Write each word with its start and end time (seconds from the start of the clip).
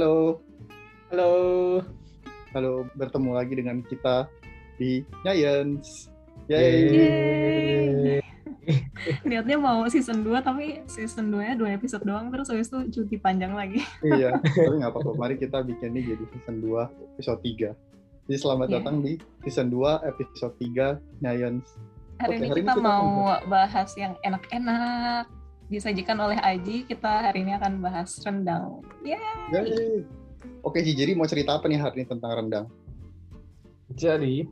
Halo, 0.00 0.40
Halo. 1.12 1.30
halo 2.56 2.88
bertemu 2.96 3.36
lagi 3.36 3.52
dengan 3.52 3.84
kita 3.84 4.32
di 4.80 5.04
Giants. 5.28 6.08
Yeay. 6.48 6.88
Yeay. 6.88 8.24
Niatnya 9.28 9.60
mau 9.60 9.84
season 9.92 10.24
2 10.24 10.40
tapi 10.40 10.80
season 10.88 11.28
2 11.28 11.52
nya 11.52 11.52
2 11.52 11.76
episode 11.76 12.00
doang 12.08 12.32
terus 12.32 12.48
habis 12.48 12.72
itu 12.72 12.80
cuti 12.96 13.20
panjang 13.20 13.52
lagi. 13.52 13.84
iya, 14.00 14.40
tapi 14.56 14.80
nggak 14.80 14.88
apa-apa. 14.88 15.20
Mari 15.20 15.36
kita 15.36 15.60
bikin 15.68 15.92
ini 15.92 16.16
jadi 16.16 16.24
season 16.32 16.64
2 16.64 16.80
episode 17.20 17.40
3. 17.44 17.76
Jadi 18.24 18.36
selamat 18.40 18.66
Iya. 18.72 18.76
datang 18.80 18.96
di 19.04 19.20
season 19.44 19.68
2 19.68 20.00
episode 20.00 20.54
3 20.64 20.96
Giants. 21.20 21.76
Hari 22.24 22.40
ini 22.40 22.48
hari 22.48 22.64
ini 22.64 22.72
kita 22.72 22.72
kita 22.72 22.80
mau 22.80 23.04
mau 23.04 23.36
bahas 23.52 23.92
yang 24.00 24.16
enak-enak 24.24 25.28
disajikan 25.70 26.18
oleh 26.18 26.36
Aji. 26.36 26.84
Kita 26.84 27.30
hari 27.30 27.46
ini 27.46 27.54
akan 27.54 27.78
bahas 27.78 28.18
rendang. 28.26 28.82
Ya, 29.06 29.22
Yeay. 29.54 30.02
Oke 30.66 30.84
sih, 30.84 30.92
jadi 30.92 31.14
mau 31.16 31.30
cerita 31.30 31.56
apa 31.56 31.70
nih 31.70 31.80
hari 31.80 32.02
ini 32.02 32.06
tentang 32.10 32.32
rendang? 32.36 32.66
Jadi 33.94 34.44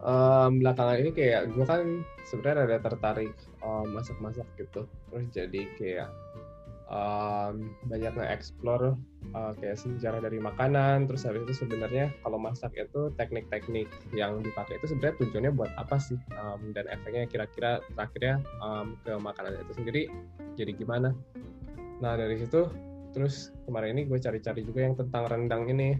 em, 0.00 0.50
belakangan 0.62 0.96
ini 1.02 1.10
kayak 1.12 1.52
gue 1.52 1.64
kan 1.66 1.82
sebenarnya 2.30 2.62
ada 2.70 2.78
tertarik 2.80 3.34
em, 3.60 3.86
masak-masak 3.92 4.46
gitu. 4.56 4.86
Terus 5.10 5.26
jadi 5.34 5.60
kayak 5.76 6.08
em, 6.90 7.70
banyak 7.86 8.12
nge-explore 8.18 8.98
eh, 9.32 9.52
kayak 9.62 9.78
sejarah 9.78 10.20
dari 10.20 10.42
makanan. 10.42 11.06
Terus 11.06 11.22
habis 11.24 11.46
itu 11.46 11.64
sebenarnya 11.64 12.10
kalau 12.26 12.36
masak 12.36 12.74
itu 12.74 13.14
teknik-teknik 13.14 13.86
yang 14.12 14.42
dipakai 14.42 14.82
itu 14.82 14.90
sebenarnya 14.90 15.16
tujuannya 15.22 15.52
buat 15.54 15.72
apa 15.78 15.96
sih? 16.02 16.18
Em, 16.34 16.74
dan 16.74 16.90
efeknya 16.90 17.30
kira-kira 17.30 17.80
terakhirnya 17.94 18.42
em, 18.60 18.98
ke 19.06 19.12
makanan 19.16 19.56
itu 19.62 19.72
sendiri 19.78 20.02
jadi 20.58 20.72
gimana? 20.74 21.14
Nah 22.02 22.18
dari 22.18 22.36
situ 22.36 22.66
terus 23.10 23.50
kemarin 23.66 23.98
ini 23.98 24.02
gue 24.06 24.18
cari-cari 24.22 24.62
juga 24.62 24.86
yang 24.86 24.94
tentang 24.94 25.26
rendang 25.26 25.66
ini 25.66 25.98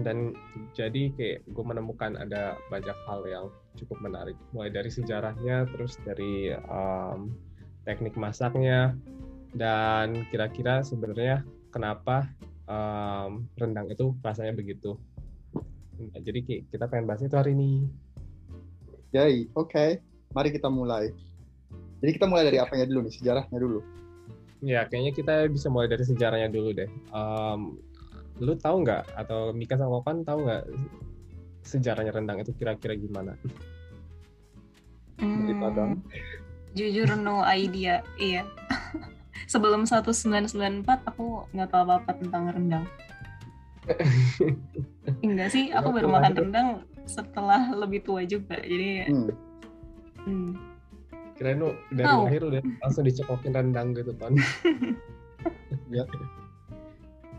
dan 0.00 0.32
jadi 0.72 1.12
kayak 1.12 1.38
gue 1.52 1.64
menemukan 1.64 2.16
ada 2.16 2.56
banyak 2.72 2.96
hal 3.04 3.20
yang 3.28 3.46
cukup 3.76 4.00
menarik 4.00 4.36
mulai 4.56 4.72
dari 4.72 4.88
sejarahnya 4.88 5.68
terus 5.68 6.00
dari 6.04 6.52
um, 6.68 7.32
teknik 7.84 8.16
masaknya 8.16 8.96
dan 9.52 10.24
kira-kira 10.32 10.80
sebenarnya 10.84 11.44
kenapa 11.68 12.28
um, 12.68 13.44
rendang 13.56 13.88
itu 13.92 14.16
rasanya 14.24 14.56
begitu 14.56 14.96
Nah, 16.02 16.18
jadi 16.18 16.66
kita 16.66 16.90
pengen 16.90 17.06
bahas 17.06 17.22
itu 17.22 17.36
hari 17.36 17.54
ini 17.54 17.86
Yay, 19.12 19.44
oke. 19.52 20.00
Mari 20.32 20.48
kita 20.56 20.72
mulai. 20.72 21.12
Jadi 22.00 22.10
kita 22.16 22.24
mulai 22.26 22.48
dari 22.48 22.58
apanya 22.58 22.88
dulu 22.88 23.06
nih? 23.06 23.12
Sejarahnya 23.12 23.58
dulu. 23.60 23.80
ya 24.62 24.86
kayaknya 24.86 25.10
kita 25.10 25.34
bisa 25.50 25.66
mulai 25.66 25.90
dari 25.90 26.06
sejarahnya 26.06 26.46
dulu 26.46 26.70
deh 26.70 26.86
Um, 27.10 27.82
lu 28.38 28.54
tahu 28.54 28.86
nggak 28.86 29.10
atau 29.18 29.50
Mika 29.50 29.74
sama 29.74 29.98
Kokan 29.98 30.22
tahu 30.22 30.46
nggak 30.46 30.64
sejarahnya 31.66 32.14
rendang 32.14 32.38
itu 32.38 32.54
kira-kira 32.54 32.94
gimana 32.94 33.34
Dari 35.18 35.54
hmm, 35.54 35.60
Padang. 35.60 35.98
jujur 36.78 37.10
no 37.18 37.42
idea. 37.42 38.06
Iya. 38.18 38.46
Sebelum 39.46 39.84
1994 39.84 40.84
aku 41.06 41.46
nggak 41.50 41.68
tahu 41.70 41.82
apa-apa 41.86 42.10
tentang 42.18 42.42
rendang. 42.50 42.84
Enggak 45.26 45.48
sih, 45.50 45.74
aku 45.74 45.90
baru 45.90 46.08
makan 46.08 46.32
rendang 46.38 46.68
setelah 47.04 47.70
lebih 47.74 48.02
tua 48.02 48.22
juga. 48.22 48.58
Jadi 48.58 49.10
Hmm. 49.10 49.30
hmm. 50.22 50.50
kirain 51.34 51.58
lu 51.58 51.74
dari 51.90 52.06
Tahu. 52.06 52.22
lahir 52.28 52.42
udah 52.44 52.62
langsung 52.78 53.02
dicekokin 53.02 53.50
rendang 53.50 53.96
gitu 53.96 54.12
kan 54.14 54.30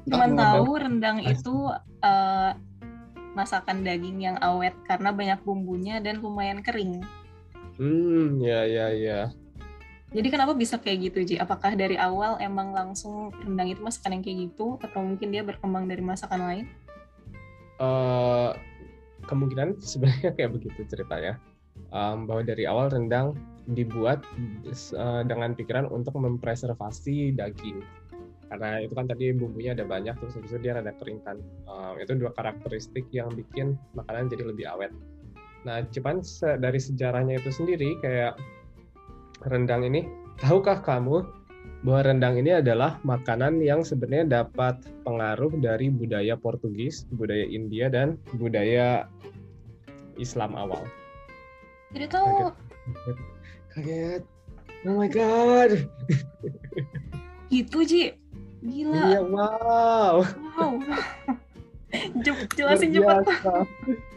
Cuman 0.04 0.36
Entah 0.36 0.60
tahu 0.60 0.76
rendang 0.76 1.18
itu 1.24 1.56
eh, 2.04 2.52
masakan 3.34 3.82
daging 3.82 4.20
yang 4.20 4.38
awet 4.44 4.76
karena 4.84 5.16
banyak 5.16 5.40
bumbunya 5.42 6.04
dan 6.04 6.20
lumayan 6.20 6.60
kering. 6.60 7.00
hmm 7.74 8.38
ya 8.38 8.68
ya 8.70 8.88
ya 8.94 9.20
Jadi 10.14 10.28
kenapa 10.30 10.54
bisa 10.54 10.78
kayak 10.78 11.10
gitu 11.10 11.20
Ji? 11.26 11.36
Apakah 11.42 11.74
dari 11.74 11.98
awal 11.98 12.38
emang 12.38 12.70
langsung 12.70 13.34
rendang 13.42 13.74
itu 13.74 13.82
masakan 13.82 14.22
yang 14.22 14.24
kayak 14.24 14.38
gitu 14.50 14.78
atau 14.78 15.02
mungkin 15.02 15.34
dia 15.34 15.42
berkembang 15.42 15.90
dari 15.90 16.06
masakan 16.06 16.42
lain? 16.46 16.66
Eh, 17.82 18.50
kemungkinan 19.26 19.82
sebenarnya 19.82 20.32
kayak 20.38 20.52
begitu 20.54 20.86
ceritanya 20.86 21.42
Em, 21.94 22.26
bahwa 22.30 22.42
dari 22.46 22.66
awal 22.70 22.90
rendang 22.90 23.34
dibuat 23.70 24.22
eh, 24.66 25.22
dengan 25.26 25.58
pikiran 25.58 25.90
untuk 25.90 26.18
mempreservasi 26.18 27.34
daging 27.34 27.82
karena 28.50 28.86
itu 28.86 28.94
kan 28.94 29.10
tadi 29.10 29.34
bumbunya 29.34 29.74
ada 29.74 29.82
banyak 29.82 30.14
terus 30.22 30.38
habis 30.38 30.54
itu 30.54 30.70
dia 30.70 30.78
rada 30.78 30.94
kering 31.02 31.22
kan 31.26 31.42
Em, 31.66 31.94
itu 32.02 32.14
dua 32.18 32.30
karakteristik 32.38 33.10
yang 33.10 33.30
bikin 33.34 33.78
makanan 33.98 34.30
jadi 34.30 34.54
lebih 34.54 34.66
awet 34.70 34.94
nah 35.66 35.82
cuman 35.90 36.22
dari 36.62 36.78
sejarahnya 36.82 37.42
itu 37.42 37.50
sendiri 37.50 37.98
kayak 38.02 38.38
rendang 39.48 39.84
ini 39.84 40.08
tahukah 40.40 40.80
kamu 40.84 41.24
bahwa 41.84 42.02
rendang 42.08 42.40
ini 42.40 42.64
adalah 42.64 42.96
makanan 43.04 43.60
yang 43.60 43.84
sebenarnya 43.84 44.44
dapat 44.44 44.80
pengaruh 45.04 45.52
dari 45.60 45.92
budaya 45.92 46.40
Portugis, 46.40 47.04
budaya 47.12 47.44
India 47.44 47.92
dan 47.92 48.16
budaya 48.40 49.12
Islam 50.16 50.56
awal. 50.56 50.88
Jadi 51.92 52.08
tahu 52.08 52.56
Kaget. 53.76 54.24
Oh 54.88 54.96
my 54.96 55.12
god. 55.12 55.88
gitu 57.52 57.84
Ji. 57.84 58.16
Iya, 58.64 58.88
Gila. 58.88 59.28
wow. 59.28 60.16
Wow. 60.56 60.74
Jep- 62.26 62.50
Jelasin 62.58 62.90
cepat. 62.96 63.28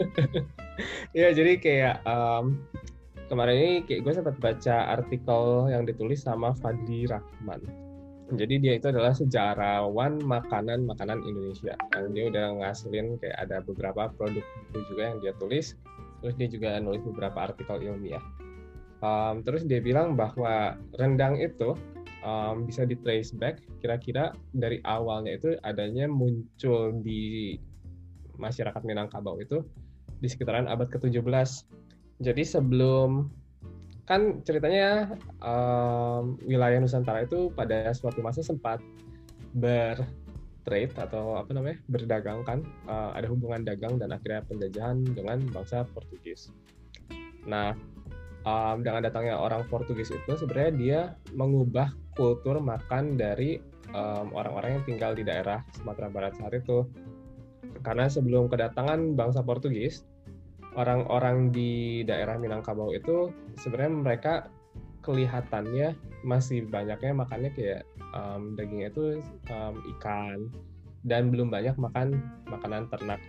ya, 1.18 1.28
jadi 1.34 1.52
kayak 1.60 1.96
em, 2.06 2.62
kemarin 3.26 3.56
ini 3.58 3.72
kayak 3.86 4.00
gue 4.06 4.12
sempat 4.14 4.36
baca 4.38 4.76
artikel 4.94 5.70
yang 5.70 5.82
ditulis 5.84 6.22
sama 6.22 6.54
Fadli 6.56 7.06
Rahman. 7.10 7.62
Jadi 8.34 8.58
dia 8.58 8.74
itu 8.74 8.90
adalah 8.90 9.14
sejarawan 9.14 10.18
makanan-makanan 10.18 11.22
Indonesia. 11.22 11.78
Dan 11.94 12.10
dia 12.10 12.26
udah 12.26 12.58
ngasilin 12.58 13.22
kayak 13.22 13.38
ada 13.38 13.62
beberapa 13.62 14.10
produk 14.18 14.42
buku 14.42 14.78
juga 14.90 15.02
yang 15.14 15.18
dia 15.22 15.32
tulis. 15.38 15.78
Terus 16.22 16.34
dia 16.34 16.48
juga 16.50 16.82
nulis 16.82 17.06
beberapa 17.06 17.46
artikel 17.46 17.86
ilmiah. 17.86 18.22
Em, 18.98 19.46
terus 19.46 19.62
dia 19.62 19.78
bilang 19.78 20.18
bahwa 20.18 20.74
rendang 20.98 21.38
itu 21.38 21.78
em, 22.26 22.66
bisa 22.66 22.82
di 22.82 22.98
trace 22.98 23.30
back 23.30 23.62
kira-kira 23.78 24.34
dari 24.50 24.82
awalnya 24.82 25.38
itu 25.38 25.54
adanya 25.62 26.10
muncul 26.10 26.98
di 27.06 27.54
masyarakat 28.42 28.82
Minangkabau 28.82 29.38
itu 29.38 29.62
di 30.18 30.26
sekitaran 30.26 30.66
abad 30.66 30.90
ke-17. 30.90 31.68
Jadi 32.16 32.42
sebelum 32.48 33.28
kan 34.06 34.40
ceritanya 34.46 35.18
em, 35.42 36.38
wilayah 36.46 36.78
Nusantara 36.78 37.26
itu 37.26 37.50
pada 37.52 37.90
suatu 37.90 38.22
masa 38.22 38.40
sempat 38.40 38.78
bertrade 39.56 40.94
atau 40.94 41.34
apa 41.34 41.50
namanya 41.50 41.82
berdagang 41.90 42.46
kan 42.46 42.62
Eh, 42.86 43.10
ada 43.18 43.26
hubungan 43.26 43.66
dagang 43.66 43.98
dan 43.98 44.14
akhirnya 44.14 44.46
penjajahan 44.46 45.02
dengan 45.10 45.42
bangsa 45.50 45.82
Portugis. 45.90 46.54
Nah 47.44 47.74
em, 48.46 48.76
dengan 48.80 49.02
datangnya 49.02 49.36
orang 49.36 49.66
Portugis 49.66 50.14
itu 50.14 50.32
sebenarnya 50.38 50.72
dia 50.78 51.00
mengubah 51.34 51.90
kultur 52.14 52.62
makan 52.62 53.18
dari 53.18 53.58
em, 53.90 54.26
orang-orang 54.32 54.80
yang 54.80 54.84
tinggal 54.86 55.12
di 55.18 55.26
daerah 55.26 55.66
Sumatera 55.74 56.08
Barat 56.08 56.38
saat 56.38 56.54
itu 56.54 56.86
karena 57.82 58.06
sebelum 58.06 58.46
kedatangan 58.46 59.18
bangsa 59.18 59.42
Portugis 59.42 60.06
orang-orang 60.76 61.50
di 61.50 62.04
daerah 62.04 62.36
Minangkabau 62.36 62.92
itu 62.92 63.32
sebenarnya 63.58 63.92
mereka 63.92 64.34
kelihatannya 65.00 65.96
masih 66.26 66.66
banyaknya 66.66 67.14
makannya 67.16 67.50
kayak 67.56 67.82
em, 68.12 68.58
dagingnya 68.58 68.90
itu 68.92 69.22
em, 69.48 69.74
ikan 69.96 70.52
dan 71.06 71.30
belum 71.32 71.48
banyak 71.48 71.78
makan 71.78 72.18
makanan 72.50 72.90
ternak. 72.90 73.22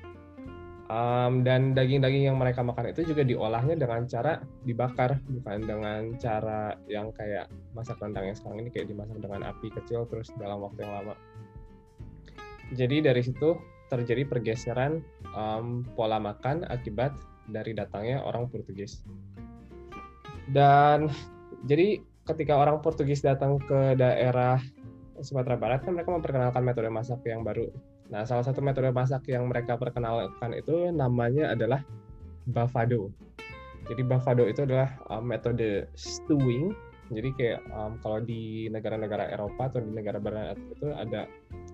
Em, 0.88 1.44
dan 1.44 1.76
daging-daging 1.78 2.32
yang 2.32 2.40
mereka 2.40 2.66
makan 2.66 2.92
itu 2.92 3.12
juga 3.14 3.22
diolahnya 3.22 3.78
dengan 3.78 4.08
cara 4.10 4.42
dibakar 4.66 5.20
bukan 5.30 5.60
dengan 5.64 6.02
cara 6.18 6.74
yang 6.90 7.14
kayak 7.14 7.48
masak 7.78 8.00
rendang 8.02 8.28
yang 8.28 8.38
sekarang 8.40 8.66
ini 8.66 8.70
kayak 8.74 8.88
dimasak 8.92 9.20
dengan 9.20 9.46
api 9.46 9.68
kecil 9.72 10.10
terus 10.10 10.34
dalam 10.36 10.60
waktu 10.64 10.84
yang 10.84 10.94
lama. 11.04 11.16
Jadi 12.76 13.00
dari 13.00 13.22
situ 13.24 13.56
terjadi 13.88 14.28
pergeseran 14.28 15.00
em, 15.32 15.86
pola 15.96 16.18
makan 16.20 16.66
akibat 16.68 17.16
dari 17.50 17.72
datangnya 17.74 18.24
orang 18.24 18.52
Portugis. 18.52 19.02
Dan 20.52 21.12
jadi 21.68 22.00
ketika 22.28 22.60
orang 22.60 22.84
Portugis 22.84 23.24
datang 23.24 23.60
ke 23.60 23.96
daerah 23.96 24.60
Sumatera 25.18 25.58
Barat 25.58 25.82
kan 25.82 25.98
mereka 25.98 26.14
memperkenalkan 26.14 26.62
metode 26.62 26.92
masak 26.94 27.26
yang 27.26 27.42
baru. 27.42 27.68
Nah, 28.08 28.24
salah 28.24 28.46
satu 28.46 28.64
metode 28.64 28.94
masak 28.94 29.28
yang 29.28 29.50
mereka 29.50 29.76
perkenalkan 29.76 30.56
itu 30.56 30.94
namanya 30.94 31.52
adalah 31.52 31.82
bavado. 32.48 33.12
Jadi 33.88 34.02
bavado 34.04 34.48
itu 34.48 34.64
adalah 34.64 34.96
uh, 35.12 35.24
metode 35.24 35.88
stewing. 35.98 36.72
Jadi 37.08 37.30
kayak 37.40 37.60
um, 37.72 37.96
kalau 38.04 38.20
di 38.20 38.68
negara-negara 38.68 39.32
Eropa 39.32 39.72
atau 39.72 39.80
di 39.80 39.92
negara 39.96 40.20
barat 40.20 40.60
itu 40.60 40.92
ada 40.92 41.24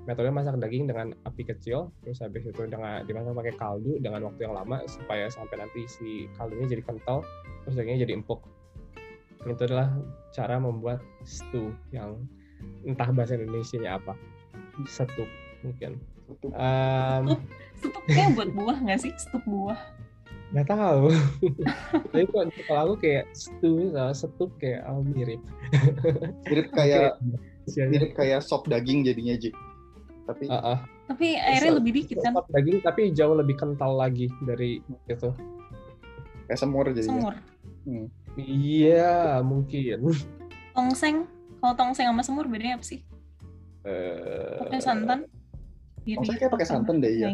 metode 0.03 0.29
masak 0.35 0.59
daging 0.59 0.91
dengan 0.91 1.15
api 1.23 1.47
kecil, 1.47 1.91
terus 2.03 2.19
habis 2.19 2.43
itu 2.43 2.61
dengan 2.67 3.07
dimasak 3.07 3.31
pakai 3.35 3.55
kaldu 3.55 3.99
dengan 4.03 4.27
waktu 4.27 4.47
yang 4.47 4.55
lama 4.55 4.83
supaya 4.85 5.31
sampai 5.31 5.63
nanti 5.63 5.87
si 5.87 6.27
kaldunya 6.35 6.75
jadi 6.75 6.83
kental, 6.83 7.23
terus 7.63 7.75
dagingnya 7.79 8.03
jadi 8.03 8.19
empuk. 8.19 8.43
Itu 9.47 9.63
adalah 9.67 9.91
cara 10.35 10.59
membuat 10.59 11.03
stew 11.23 11.71
yang 11.95 12.19
entah 12.83 13.11
bahasa 13.11 13.35
Indonesia-nya 13.39 13.99
apa. 13.99 14.15
Setup 14.87 15.27
mungkin. 15.63 15.99
Itu 16.27 16.47
Um, 16.55 17.35
kayak 18.07 18.35
buat 18.35 18.49
buah 18.55 18.77
nggak 18.83 18.99
sih? 19.03 19.11
Stup 19.19 19.43
buah. 19.47 19.79
nggak 20.53 20.69
tahu. 20.69 21.09
Tapi 22.13 22.25
kok 22.29 22.45
kalau 22.69 22.81
aku 22.85 22.95
kayak 23.01 23.25
stew 23.33 23.89
sama 23.89 24.13
setup 24.13 24.51
kayak 24.61 24.85
oh, 24.85 25.01
mirip. 25.01 25.41
mirip 26.45 26.67
kayak 26.71 27.17
mirip 27.91 28.11
kayak 28.13 28.39
sop 28.45 28.69
daging 28.69 29.01
jadinya 29.01 29.33
Ji. 29.35 29.49
Tapi 30.23 30.47
Ah, 30.47 30.75
ah. 30.75 30.77
Tapi 31.03 31.35
airnya 31.35 31.77
lebih 31.77 31.91
dikit 31.99 32.23
kan? 32.23 32.33
Daging 32.47 32.79
tapi 32.79 33.11
jauh 33.11 33.35
lebih 33.35 33.55
kental 33.55 33.93
lagi 33.93 34.31
dari 34.41 34.79
itu. 35.05 35.29
kayak 36.43 36.59
semur 36.59 36.85
jadinya. 36.91 37.31
Semur. 37.31 37.35
Iya, 38.35 39.39
mungkin. 39.41 40.11
Tongseng. 40.71 41.23
Kalau 41.63 41.73
tongseng 41.75 42.07
sama 42.11 42.23
semur 42.23 42.45
bedanya 42.51 42.75
apa 42.75 42.85
sih? 42.85 42.99
Eh, 43.83 44.59
Pakai 44.59 44.79
santan? 44.79 45.23
Tongseng 46.03 46.35
kayak 46.35 46.51
pakai 46.51 46.67
santan 46.67 46.99
deh, 46.99 47.13
ya. 47.15 47.31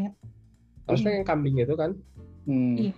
Harusnya 0.86 1.22
yang 1.22 1.26
kambing 1.26 1.58
itu 1.58 1.74
kan. 1.74 1.98
Hmm. 2.46 2.78
Iya. 2.78 2.94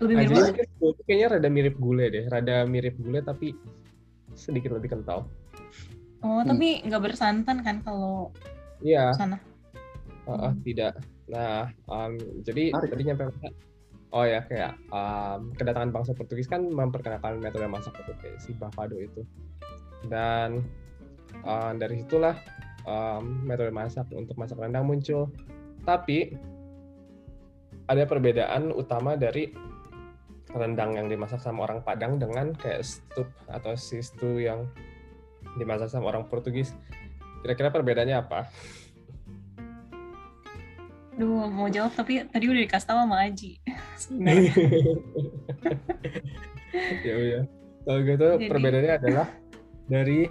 Lebih 0.00 0.14
Nah, 0.16 0.22
mirip 0.24 0.32
jadi 0.34 0.44
mungkin 0.48 0.90
itu 0.90 1.02
kayaknya 1.06 1.26
rada 1.38 1.48
mirip 1.48 1.74
gulai 1.78 2.06
deh, 2.10 2.24
rada 2.26 2.56
mirip 2.64 2.94
gulai 2.98 3.22
tapi 3.22 3.54
sedikit 4.34 4.74
lebih 4.74 4.90
kental. 4.90 5.28
Oh, 6.20 6.40
tapi 6.40 6.80
nggak 6.82 7.02
bersantan 7.04 7.60
kan 7.60 7.84
kalau 7.84 8.32
Iya, 8.82 9.14
sana? 9.14 9.38
ah, 10.26 10.50
ah, 10.50 10.52
tidak. 10.64 10.98
Nah, 11.30 11.70
um, 11.86 12.18
jadi 12.42 12.72
Menarik. 12.72 12.90
tadi 12.90 13.02
nyampe 13.06 13.24
mana? 13.30 13.50
Oh 14.14 14.22
ya, 14.22 14.46
kayak 14.46 14.78
um, 14.94 15.50
kedatangan 15.58 15.90
bangsa 15.90 16.14
Portugis 16.14 16.46
kan 16.46 16.62
memperkenalkan 16.62 17.42
metode 17.42 17.66
masak 17.66 17.98
itu 17.98 18.12
kayak 18.22 18.38
si 18.38 18.54
bavado 18.54 18.94
itu. 18.94 19.26
Dan 20.06 20.62
uh, 21.42 21.74
dari 21.74 21.98
situlah 21.98 22.38
um, 22.86 23.42
metode 23.42 23.74
masak 23.74 24.06
untuk 24.14 24.38
masak 24.38 24.62
rendang 24.62 24.86
muncul. 24.86 25.26
Tapi 25.82 26.30
ada 27.90 28.06
perbedaan 28.06 28.70
utama 28.72 29.18
dari 29.18 29.50
rendang 30.54 30.94
yang 30.94 31.10
dimasak 31.10 31.42
sama 31.42 31.66
orang 31.66 31.82
Padang 31.82 32.22
dengan 32.22 32.54
kayak 32.54 32.86
stup 32.86 33.26
atau 33.50 33.74
si 33.74 33.98
stew 33.98 34.38
yang 34.38 34.70
dimasak 35.58 35.90
sama 35.90 36.14
orang 36.14 36.30
Portugis. 36.30 36.72
Kira-kira 37.44 37.68
perbedaannya 37.68 38.16
apa? 38.16 38.48
Duh, 41.20 41.44
mau 41.46 41.68
jawab 41.68 41.92
tapi 41.92 42.24
tadi 42.24 42.48
udah 42.48 42.62
dikasih 42.64 42.88
tahu 42.88 42.98
sama 43.04 43.28
Aji. 43.28 43.60
Sebenarnya. 44.00 44.48
ya 47.06 47.14
udah. 47.20 47.42
Kalau 47.84 48.00
gitu 48.00 48.28
Jadi- 48.40 48.48
perbedaannya 48.48 48.92
adalah 48.96 49.26
dari 49.84 50.24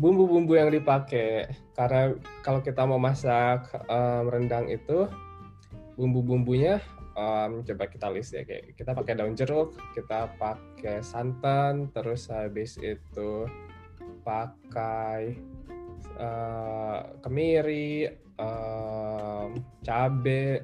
bumbu-bumbu 0.00 0.56
yang 0.56 0.72
dipakai. 0.72 1.44
Karena 1.76 2.16
kalau 2.40 2.64
kita 2.64 2.88
mau 2.88 2.96
masak 2.96 3.68
em, 3.92 4.24
rendang 4.32 4.64
itu 4.72 5.04
bumbu-bumbunya 6.00 6.80
em, 7.12 7.60
coba 7.68 7.84
kita 7.84 8.08
list 8.08 8.32
ya 8.32 8.48
kayak 8.48 8.72
kita 8.80 8.96
pakai 8.96 9.12
daun 9.12 9.36
jeruk, 9.36 9.76
kita 9.92 10.32
pakai 10.40 11.04
santan, 11.04 11.92
terus 11.92 12.32
habis 12.32 12.80
itu 12.80 13.44
pakai 14.24 15.36
eh, 16.14 16.98
kemiri, 17.20 18.06
em, 18.38 19.50
cabe, 19.82 20.62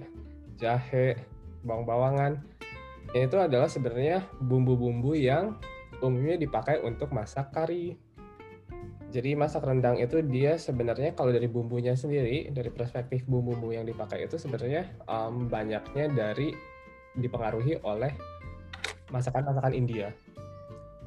jahe, 0.56 1.19
bawang-bawangan. 1.67 2.39
Itu 3.12 3.37
adalah 3.37 3.69
sebenarnya 3.69 4.25
bumbu-bumbu 4.41 5.12
yang 5.19 5.59
umumnya 6.00 6.39
dipakai 6.39 6.81
untuk 6.81 7.12
masak 7.12 7.53
kari. 7.53 7.99
Jadi 9.12 9.37
masak 9.37 9.69
rendang 9.69 10.00
itu 10.00 10.25
dia 10.25 10.56
sebenarnya 10.56 11.12
kalau 11.12 11.29
dari 11.37 11.44
bumbunya 11.44 11.93
sendiri, 11.93 12.49
dari 12.49 12.73
perspektif 12.73 13.29
bumbu-bumbu 13.29 13.77
yang 13.77 13.85
dipakai 13.85 14.25
itu 14.25 14.41
sebenarnya 14.41 14.89
em, 15.05 15.53
banyaknya 15.53 16.09
dari 16.09 16.56
dipengaruhi 17.12 17.85
oleh 17.85 18.12
masakan-masakan 19.12 19.77
India. 19.77 20.09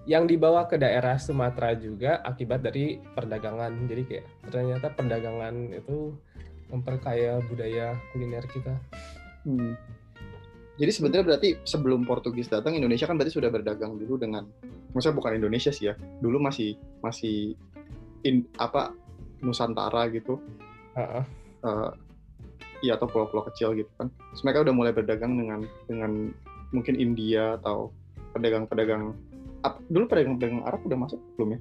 Yang 0.06 0.38
dibawa 0.38 0.69
ke 0.69 0.78
daerah 0.78 1.18
Sumatera 1.18 1.74
juga 1.74 2.22
akibat 2.22 2.62
dari 2.62 3.02
perdagangan. 3.02 3.74
Jadi 3.90 4.02
kayak 4.06 4.25
ternyata 4.54 4.94
perdagangan 4.94 5.74
itu 5.74 6.13
memperkaya 6.69 7.42
budaya 7.50 7.98
kuliner 8.13 8.46
kita. 8.50 8.78
Hmm. 9.46 9.74
Jadi 10.75 10.92
sebenarnya 10.92 11.24
berarti 11.24 11.50
sebelum 11.63 12.04
Portugis 12.04 12.52
datang 12.52 12.75
Indonesia 12.75 13.07
kan 13.07 13.16
berarti 13.16 13.34
sudah 13.34 13.48
berdagang 13.48 13.96
dulu 13.96 14.19
dengan 14.19 14.44
maksudnya 14.92 15.16
bukan 15.16 15.40
Indonesia 15.40 15.72
sih 15.72 15.90
ya. 15.90 15.96
Dulu 16.19 16.38
masih 16.38 16.75
masih 17.00 17.56
in, 18.28 18.44
apa 18.60 18.92
Nusantara 19.40 20.10
gitu. 20.12 20.38
Heeh. 20.98 21.24
eh 21.66 21.92
iya 22.84 23.00
atau 23.00 23.08
pulau-pulau 23.08 23.48
kecil 23.50 23.72
gitu 23.74 23.90
kan. 23.96 24.12
Terus 24.12 24.42
mereka 24.44 24.68
udah 24.68 24.74
mulai 24.75 24.92
berdagang 24.92 25.34
dengan 25.40 25.63
dengan 25.88 26.12
mungkin 26.75 27.00
India 27.00 27.56
atau 27.62 27.96
pedagang-pedagang 28.36 29.16
ap- 29.65 29.83
dulu 29.89 30.06
pedagang-pedagang 30.06 30.62
Arab 30.62 30.81
udah 30.85 30.97
masuk 31.01 31.19
belum 31.35 31.57
ya? 31.57 31.59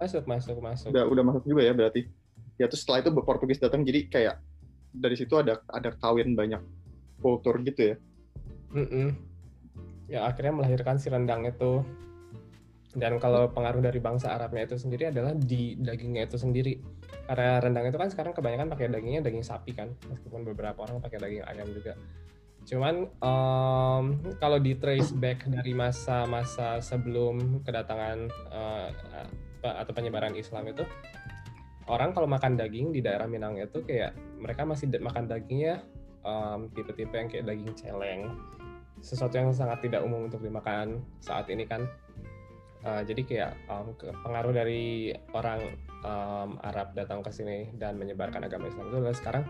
Masuk, 0.00 0.24
masuk, 0.24 0.56
masuk. 0.58 0.88
Udah 0.90 1.04
udah 1.06 1.24
masuk 1.24 1.42
juga 1.44 1.62
ya 1.62 1.72
berarti. 1.76 2.08
Ya 2.56 2.66
terus 2.70 2.82
setelah 2.82 3.04
itu 3.04 3.10
Portugis 3.12 3.60
datang 3.60 3.84
jadi 3.84 4.08
kayak 4.08 4.36
dari 4.94 5.16
situ 5.18 5.34
ada 5.36 5.60
ada 5.68 5.90
kawin 5.94 6.32
banyak 6.32 6.62
kultur 7.20 7.60
gitu 7.62 7.94
ya. 7.94 7.96
Mm-mm. 8.74 9.14
Ya 10.08 10.26
akhirnya 10.28 10.52
melahirkan 10.56 10.96
si 10.96 11.12
rendang 11.12 11.44
itu. 11.44 11.84
Dan 12.94 13.18
kalau 13.18 13.50
pengaruh 13.50 13.82
dari 13.82 13.98
bangsa 13.98 14.38
Arabnya 14.38 14.70
itu 14.70 14.78
sendiri 14.78 15.10
adalah 15.10 15.34
di 15.34 15.74
dagingnya 15.74 16.30
itu 16.30 16.38
sendiri. 16.38 16.78
Karena 17.26 17.58
rendang 17.58 17.90
itu 17.90 17.98
kan 17.98 18.06
sekarang 18.06 18.38
kebanyakan 18.38 18.70
pakai 18.70 18.86
dagingnya 18.86 19.26
daging 19.26 19.42
sapi 19.42 19.74
kan, 19.74 19.90
meskipun 20.06 20.46
beberapa 20.46 20.78
orang 20.86 21.02
pakai 21.02 21.18
daging 21.18 21.42
ayam 21.42 21.66
juga. 21.74 21.98
Cuman 22.64 23.08
em, 23.08 24.04
kalau 24.40 24.58
di 24.58 24.76
trace 24.80 25.12
back 25.12 25.44
dari 25.48 25.76
masa-masa 25.76 26.80
sebelum 26.80 27.60
kedatangan 27.60 28.28
apa- 28.28 29.76
atau 29.84 29.92
penyebaran 29.92 30.32
Islam 30.36 30.72
itu, 30.72 30.84
orang 31.88 32.16
kalau 32.16 32.28
makan 32.28 32.56
daging 32.56 32.92
di 32.92 33.04
daerah 33.04 33.28
Minang 33.28 33.60
itu 33.60 33.84
kayak 33.84 34.16
mereka 34.40 34.64
masih 34.64 34.88
makan 34.96 35.28
dagingnya 35.28 35.84
em, 36.24 36.72
tipe-tipe 36.72 37.12
yang 37.12 37.28
kayak 37.28 37.44
daging 37.48 37.72
celeng. 37.76 38.32
Sesuatu 39.04 39.36
yang 39.36 39.52
sangat 39.52 39.84
tidak 39.84 40.00
umum 40.00 40.32
untuk 40.32 40.40
dimakan 40.40 41.04
saat 41.20 41.44
ini 41.52 41.68
kan. 41.68 41.84
Uh, 42.84 43.00
jadi 43.00 43.22
kayak 43.24 43.52
um, 43.72 43.96
pengaruh 43.96 44.52
dari 44.52 45.08
orang 45.32 45.72
um, 46.04 46.60
Arab 46.60 46.92
datang 46.92 47.24
ke 47.24 47.32
sini 47.32 47.72
dan 47.80 47.96
menyebarkan 47.96 48.44
agama 48.44 48.68
Islam 48.68 48.92
itu 48.92 49.00
adalah 49.00 49.16
sekarang 49.16 49.44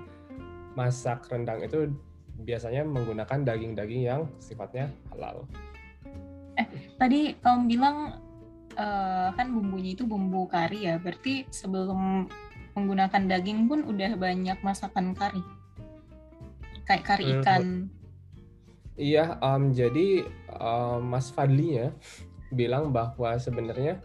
masak 0.78 1.26
rendang 1.26 1.58
itu 1.66 1.90
biasanya 2.42 2.82
menggunakan 2.82 3.46
daging-daging 3.46 4.02
yang 4.08 4.26
sifatnya 4.42 4.90
halal. 5.14 5.46
Tadi 6.98 7.34
kamu 7.42 7.60
bilang 7.66 8.18
eh, 8.74 9.28
kan 9.34 9.46
bumbunya 9.50 9.94
itu 9.94 10.06
bumbu 10.06 10.46
kari 10.50 10.86
ya. 10.90 10.98
Berarti 10.98 11.46
sebelum 11.50 12.26
menggunakan 12.74 13.22
daging 13.30 13.70
pun 13.70 13.86
udah 13.86 14.18
banyak 14.18 14.58
masakan 14.62 15.14
kari. 15.14 15.42
Kayak 16.84 17.04
kari 17.06 17.24
Hmm. 17.24 17.36
ikan. 17.40 17.64
Iya, 18.94 19.42
um, 19.42 19.74
jadi 19.74 20.22
um, 20.54 21.02
Mas 21.02 21.26
Fadlinya 21.34 21.90
bilang 22.54 22.94
bahwa 22.94 23.34
sebenarnya 23.42 23.98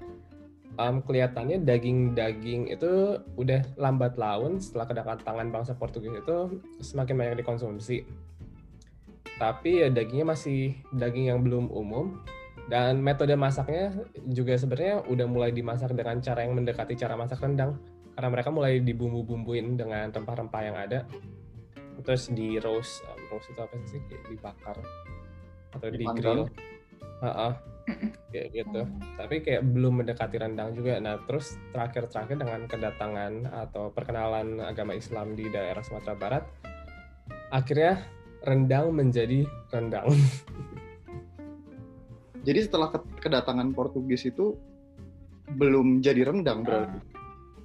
um, 0.77 1.01
kelihatannya 1.01 1.63
daging-daging 1.65 2.69
itu 2.69 3.17
udah 3.39 3.61
lambat 3.79 4.19
laun 4.19 4.61
setelah 4.61 4.85
kedatangan 4.85 5.47
bangsa 5.49 5.73
Portugis 5.73 6.13
itu 6.13 6.61
semakin 6.83 7.15
banyak 7.15 7.35
dikonsumsi. 7.41 8.05
Tapi 9.39 9.81
ya 9.81 9.87
dagingnya 9.87 10.35
masih 10.35 10.75
daging 10.91 11.31
yang 11.31 11.39
belum 11.41 11.71
umum 11.71 12.19
dan 12.67 13.01
metode 13.01 13.33
masaknya 13.33 13.95
juga 14.29 14.53
sebenarnya 14.59 15.01
udah 15.09 15.25
mulai 15.25 15.49
dimasak 15.49 15.95
dengan 15.95 16.21
cara 16.21 16.45
yang 16.45 16.53
mendekati 16.53 16.93
cara 16.93 17.15
masak 17.17 17.41
rendang. 17.41 17.79
Karena 18.13 18.29
mereka 18.35 18.51
mulai 18.51 18.83
dibumbu-bumbuin 18.83 19.79
dengan 19.79 20.11
rempah-rempah 20.11 20.61
yang 20.61 20.75
ada. 20.75 21.07
Terus 22.03 22.27
di 22.35 22.59
roast 22.59 22.99
um, 23.07 23.19
roast 23.31 23.47
itu 23.47 23.59
apa 23.63 23.75
sih? 23.87 23.99
Kayak 24.11 24.23
dibakar 24.27 24.77
atau 25.71 25.87
di 25.87 25.97
Dipanggang. 26.03 26.43
grill. 26.43 26.67
Heeh, 27.19 27.51
kayak 28.31 28.47
gitu. 28.53 28.81
Tapi 29.17 29.35
kayak 29.41 29.63
belum 29.65 30.03
mendekati 30.03 30.35
rendang 30.37 30.73
juga. 30.77 30.97
Nah 31.01 31.17
terus 31.25 31.57
terakhir-terakhir 31.73 32.37
dengan 32.37 32.61
kedatangan 32.69 33.33
atau 33.67 33.89
perkenalan 33.93 34.61
agama 34.61 34.93
Islam 34.95 35.33
di 35.33 35.49
daerah 35.49 35.81
Sumatera 35.81 36.15
Barat 36.15 36.43
akhirnya 37.49 38.05
rendang 38.45 38.93
menjadi 38.93 39.45
rendang. 39.73 40.13
Jadi 42.47 42.59
setelah 42.63 42.89
ke- 42.93 43.19
kedatangan 43.19 43.75
Portugis 43.75 44.23
itu 44.23 44.55
belum 45.49 45.99
jadi 45.99 46.29
rendang 46.29 46.61
berarti. 46.63 47.01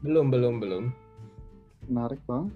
belum 0.03 0.33
belum 0.33 0.55
belum. 0.61 0.85
Menarik 1.89 2.21
bang. 2.27 2.51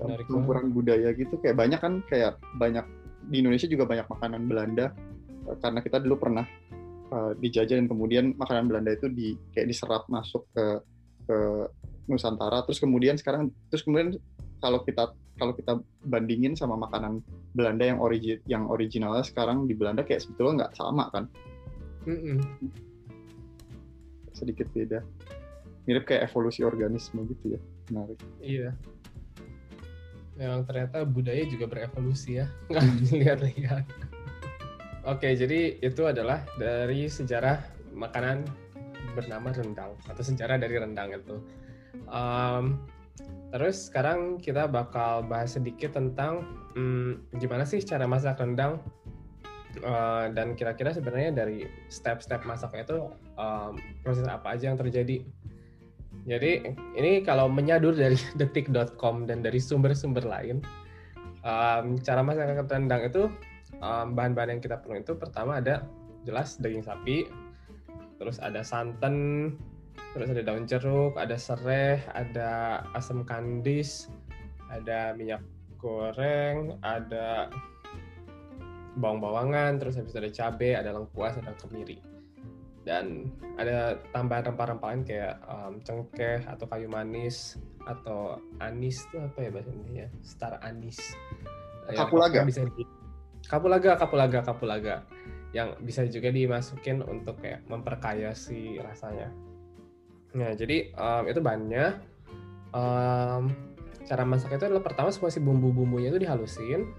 Menarik 0.00 0.26
campuran 0.26 0.72
budaya 0.72 1.12
gitu. 1.12 1.36
Kayak 1.42 1.58
banyak 1.58 1.80
kan 1.82 1.94
kayak 2.08 2.40
banyak 2.56 2.86
di 3.28 3.44
Indonesia 3.44 3.68
juga 3.68 3.84
banyak 3.84 4.06
makanan 4.08 4.42
Belanda 4.48 4.86
karena 5.60 5.80
kita 5.84 6.00
dulu 6.00 6.16
pernah 6.20 6.46
eh, 7.12 7.32
dijajah 7.38 7.76
dan 7.80 7.88
kemudian 7.88 8.34
makanan 8.36 8.68
Belanda 8.70 8.90
itu 8.94 9.06
di 9.10 9.36
kayak 9.52 9.68
diserap 9.68 10.02
masuk 10.08 10.48
ke 10.52 10.64
ke 11.24 11.38
Nusantara 12.04 12.60
terus 12.68 12.80
kemudian 12.80 13.16
sekarang 13.16 13.48
terus 13.72 13.80
kemudian 13.80 14.12
kalau 14.60 14.84
kita 14.84 15.12
kalau 15.40 15.56
kita 15.56 15.80
bandingin 16.04 16.54
sama 16.54 16.76
makanan 16.76 17.24
Belanda 17.56 17.84
yang 17.88 17.98
origi 17.98 18.38
yang 18.44 18.68
originalnya 18.68 19.24
sekarang 19.24 19.64
di 19.64 19.72
Belanda 19.72 20.04
kayak 20.04 20.20
sebetulnya 20.20 20.64
nggak 20.64 20.74
sama 20.76 21.08
kan 21.10 21.24
Mm-mm. 22.04 22.44
sedikit 24.36 24.68
beda 24.76 25.00
mirip 25.88 26.04
kayak 26.04 26.28
evolusi 26.28 26.60
organisme 26.60 27.24
gitu 27.28 27.56
ya 27.56 27.60
menarik 27.92 28.20
Iya. 28.40 28.70
Memang 30.34 30.66
ternyata 30.66 31.06
budaya 31.06 31.46
juga 31.46 31.70
berevolusi 31.70 32.42
ya, 32.42 32.50
nggak 32.70 32.84
dilihat-lihat. 33.06 33.84
Oke, 35.04 35.36
jadi 35.36 35.76
itu 35.84 36.02
adalah 36.08 36.44
dari 36.56 37.06
sejarah 37.08 37.60
makanan 37.92 38.48
bernama 39.12 39.52
rendang 39.52 39.92
atau 40.08 40.22
sejarah 40.24 40.56
dari 40.56 40.80
rendang 40.80 41.12
itu. 41.12 41.36
Em, 42.08 42.80
terus 43.52 43.92
sekarang 43.92 44.40
kita 44.40 44.64
bakal 44.66 45.22
bahas 45.28 45.54
sedikit 45.54 45.94
tentang 45.94 46.48
hmm, 46.74 47.36
gimana 47.36 47.68
sih 47.68 47.84
cara 47.84 48.08
masak 48.08 48.40
rendang 48.40 48.80
Eh, 49.82 50.26
dan 50.38 50.54
kira-kira 50.54 50.94
sebenarnya 50.94 51.34
dari 51.34 51.66
step-step 51.90 52.46
masaknya 52.46 52.86
itu 52.86 52.98
em, 53.34 53.72
proses 54.06 54.26
apa 54.30 54.54
aja 54.54 54.70
yang 54.70 54.78
terjadi. 54.78 55.26
Jadi 56.24 56.52
ini 56.94 57.26
kalau 57.26 57.50
menyadur 57.50 57.90
dari 57.90 58.14
detik.com 58.38 59.26
dan 59.26 59.42
dari 59.42 59.58
sumber-sumber 59.58 60.22
lain, 60.22 60.62
em, 61.42 61.86
cara 62.06 62.22
masak 62.22 62.70
rendang 62.70 63.02
itu 63.02 63.26
em, 63.84 64.16
bahan-bahan 64.16 64.56
yang 64.56 64.62
kita 64.64 64.80
perlu 64.80 65.04
itu 65.04 65.12
pertama 65.14 65.60
ada 65.60 65.84
jelas 66.24 66.56
daging 66.56 66.80
sapi, 66.80 67.28
terus 68.16 68.40
ada 68.40 68.64
santan, 68.64 69.52
terus 70.16 70.32
ada 70.32 70.40
daun 70.40 70.64
jeruk, 70.64 71.20
ada 71.20 71.36
serai, 71.36 72.00
ada 72.16 72.80
asam 72.96 73.28
kandis, 73.28 74.08
ada 74.72 75.12
minyak 75.12 75.44
goreng, 75.76 76.80
ada 76.80 77.52
bawang-bawangan, 78.96 79.76
terus 79.76 80.00
habis 80.00 80.16
itu 80.16 80.20
ada 80.22 80.32
cabai, 80.32 80.72
ada 80.80 80.90
lengkuas, 80.96 81.36
ada 81.36 81.52
kemiri. 81.60 82.00
Dan 82.84 83.32
ada 83.56 83.96
tambahan 84.12 84.52
rempah-rempah 84.52 84.88
lain 84.92 85.02
kayak 85.08 85.40
em, 85.44 85.72
cengkeh 85.84 86.40
atau 86.44 86.64
kayu 86.68 86.88
manis 86.88 87.56
atau 87.84 88.40
anis 88.60 89.04
itu 89.08 89.20
apa 89.20 89.38
ya 89.40 89.50
bahasa 89.52 89.72
Indonesia? 89.72 90.08
Star 90.20 90.60
anis. 90.60 91.00
Kapulaga. 91.84 92.44
bisa 92.48 92.64
di 92.64 92.84
kapulaga, 93.54 93.94
kapulaga, 93.94 94.38
kapulaga. 94.42 94.96
Yang 95.54 95.68
bisa 95.86 96.02
juga 96.10 96.34
dimasukin 96.34 96.98
untuk 97.06 97.38
kayak 97.38 97.62
memperkaya 97.70 98.34
si 98.34 98.74
rasanya. 98.82 99.30
Nah, 100.34 100.50
jadi 100.58 100.90
em, 100.90 101.22
itu 101.30 101.38
bahannya. 101.38 101.86
Em, 102.74 103.42
cara 104.04 104.22
masak 104.26 104.58
itu 104.58 104.66
adalah 104.66 104.82
pertama 104.82 105.14
semua 105.14 105.30
si 105.30 105.38
bumbu-bumbunya 105.38 106.10
itu 106.10 106.18
dihalusin. 106.18 106.90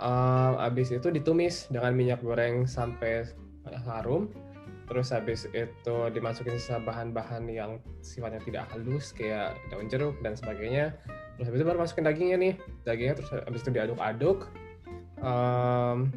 Em, 0.00 0.52
habis 0.56 0.88
itu 0.88 1.12
ditumis 1.12 1.68
dengan 1.68 1.92
minyak 1.92 2.24
goreng 2.24 2.64
sampai 2.64 3.28
harum. 3.84 4.32
Terus 4.90 5.14
habis 5.14 5.46
itu 5.54 5.96
dimasukin 6.10 6.58
sisa 6.58 6.82
bahan-bahan 6.82 7.46
yang 7.46 7.78
sifatnya 8.02 8.42
tidak 8.42 8.66
halus 8.74 9.14
kayak 9.14 9.54
daun 9.70 9.86
jeruk 9.86 10.18
dan 10.24 10.34
sebagainya. 10.34 10.96
Terus 11.38 11.46
habis 11.46 11.58
itu 11.62 11.66
baru 11.68 11.78
masukin 11.78 12.04
dagingnya 12.08 12.36
nih. 12.40 12.54
Dagingnya 12.88 13.14
terus 13.20 13.30
habis 13.30 13.60
itu 13.62 13.70
diaduk-aduk. 13.70 14.50
Em, 15.20 16.08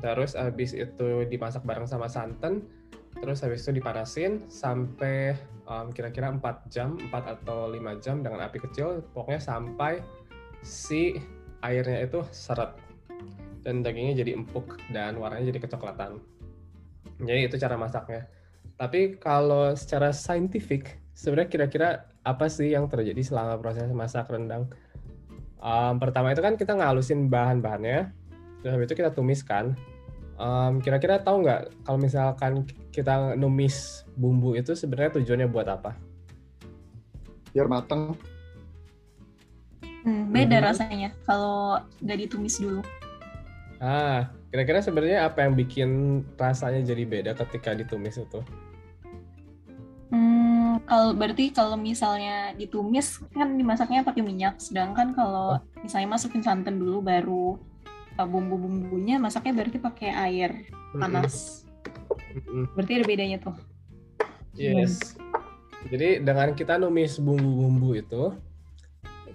terus 0.00 0.32
habis 0.38 0.72
itu 0.72 1.28
dimasak 1.28 1.62
bareng 1.64 1.88
sama 1.88 2.08
santan. 2.08 2.64
Terus 3.18 3.42
habis 3.42 3.66
itu 3.66 3.80
dipanasin 3.80 4.46
sampai 4.48 5.36
em, 5.68 5.86
kira-kira 5.92 6.32
4 6.32 6.72
jam, 6.72 6.96
4 6.96 7.34
atau 7.38 7.68
5 7.68 8.04
jam 8.04 8.20
dengan 8.24 8.44
api 8.44 8.58
kecil. 8.64 9.04
Pokoknya 9.12 9.42
sampai 9.42 10.00
si 10.64 11.18
airnya 11.62 12.06
itu 12.06 12.22
seret 12.30 12.74
dan 13.66 13.82
dagingnya 13.82 14.22
jadi 14.22 14.38
empuk 14.38 14.78
dan 14.94 15.18
warnanya 15.18 15.50
jadi 15.50 15.60
kecoklatan. 15.66 16.22
Jadi 17.18 17.50
itu 17.50 17.56
cara 17.58 17.74
masaknya. 17.74 18.30
Tapi 18.78 19.18
kalau 19.18 19.74
secara 19.74 20.14
saintifik, 20.14 21.02
sebenarnya 21.10 21.50
kira-kira 21.50 21.88
apa 22.22 22.46
sih 22.46 22.70
yang 22.70 22.86
terjadi 22.86 23.18
selama 23.26 23.58
proses 23.58 23.90
masak 23.90 24.30
rendang? 24.30 24.70
Em, 25.58 25.94
pertama 25.98 26.30
itu 26.30 26.42
kan 26.42 26.54
kita 26.54 26.78
ngalusin 26.78 27.26
bahan-bahannya, 27.26 28.14
terus 28.62 28.70
habis 28.74 28.86
itu 28.90 28.96
kita 28.98 29.10
tumiskan. 29.10 29.74
Kira-kira 30.86 31.18
tahu 31.18 31.42
nggak 31.42 31.82
kalau 31.82 31.98
misalkan 31.98 32.62
kita 32.94 33.34
numis 33.34 34.06
bumbu 34.14 34.54
itu 34.54 34.70
sebenarnya 34.78 35.18
tujuannya 35.18 35.50
buat 35.50 35.66
apa? 35.66 35.98
biar 37.52 37.66
mateng 37.66 38.14
Hmm, 40.06 40.30
beda 40.30 40.62
Mhm. 40.62 40.64
rasanya 40.64 41.10
kalau 41.26 41.82
nggak 42.00 42.18
ditumis 42.22 42.62
dulu. 42.62 42.80
Ah, 43.82 44.30
kira-kira 44.48 44.80
sebenarnya 44.80 45.26
apa 45.26 45.44
yang 45.44 45.52
bikin 45.58 46.22
rasanya 46.38 46.80
jadi 46.80 47.04
beda 47.04 47.30
ketika 47.34 47.76
ditumis 47.76 48.16
itu? 48.16 48.40
Hmm, 50.08 50.47
kalau 50.84 51.16
berarti 51.16 51.50
kalau 51.50 51.74
misalnya 51.74 52.52
ditumis 52.54 53.18
kan 53.32 53.56
dimasaknya 53.56 54.04
pakai 54.04 54.22
minyak, 54.22 54.60
sedangkan 54.60 55.16
kalau 55.16 55.58
misalnya 55.80 56.14
masukin 56.14 56.44
santan 56.44 56.78
dulu 56.78 57.00
baru 57.00 57.56
uh, 58.18 58.28
bumbu-bumbunya 58.28 59.16
masaknya 59.16 59.54
berarti 59.56 59.78
pakai 59.80 60.10
air 60.12 60.50
panas. 60.94 61.64
Berarti 62.76 62.92
ada 63.00 63.06
bedanya 63.06 63.38
tuh. 63.40 63.56
Yes. 64.54 65.16
Jadi 65.86 66.22
dengan 66.26 66.52
kita 66.58 66.76
numis 66.76 67.22
bumbu-bumbu 67.22 67.94
itu, 67.94 68.34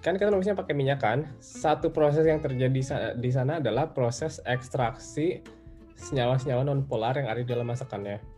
kan 0.04 0.20
kita 0.20 0.28
numisnya 0.28 0.52
pakai 0.52 0.76
minyak 0.76 1.00
kan. 1.00 1.24
Satu 1.40 1.88
proses 1.88 2.28
yang 2.28 2.44
terjadi 2.44 3.16
di 3.16 3.30
sana 3.32 3.58
adalah 3.58 3.90
proses 3.96 4.44
ekstraksi 4.44 5.40
senyawa-senyawa 5.96 6.68
non 6.68 6.84
polar 6.84 7.16
yang 7.16 7.32
ada 7.32 7.40
di 7.40 7.48
dalam 7.48 7.64
masakannya. 7.64 8.33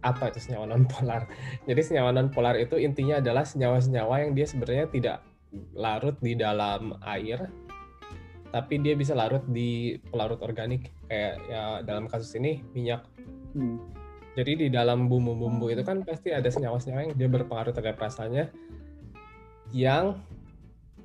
Apa 0.00 0.32
itu 0.32 0.40
senyawa 0.40 0.64
non 0.70 0.88
polar? 0.88 1.28
Jadi 1.68 1.80
senyawa 1.84 2.10
non 2.16 2.32
polar 2.32 2.56
itu 2.56 2.80
intinya 2.80 3.20
adalah 3.20 3.44
senyawa-senyawa 3.44 4.24
yang 4.24 4.32
dia 4.32 4.46
sebenarnya 4.48 4.86
tidak 4.88 5.18
larut 5.76 6.18
di 6.18 6.34
dalam 6.34 6.98
air, 7.06 7.46
tapi 8.54 8.78
dia 8.78 8.94
bisa 8.94 9.14
larut 9.14 9.42
di 9.50 9.98
pelarut 10.10 10.38
organik 10.42 10.90
kayak 11.10 11.42
ya 11.46 11.62
dalam 11.82 12.06
kasus 12.06 12.30
ini 12.38 12.62
minyak 12.74 13.02
Hmm. 13.54 13.78
jadi 14.34 14.66
di 14.66 14.66
dalam 14.66 15.06
bumbu-bumbu 15.06 15.70
itu 15.70 15.86
kan 15.86 16.02
pasti 16.02 16.34
ada 16.34 16.50
senyawa-senyawa 16.50 17.06
yang 17.06 17.14
dia 17.14 17.30
berpengaruh 17.30 17.70
terhadap 17.70 18.02
rasanya 18.02 18.50
yang 19.70 20.18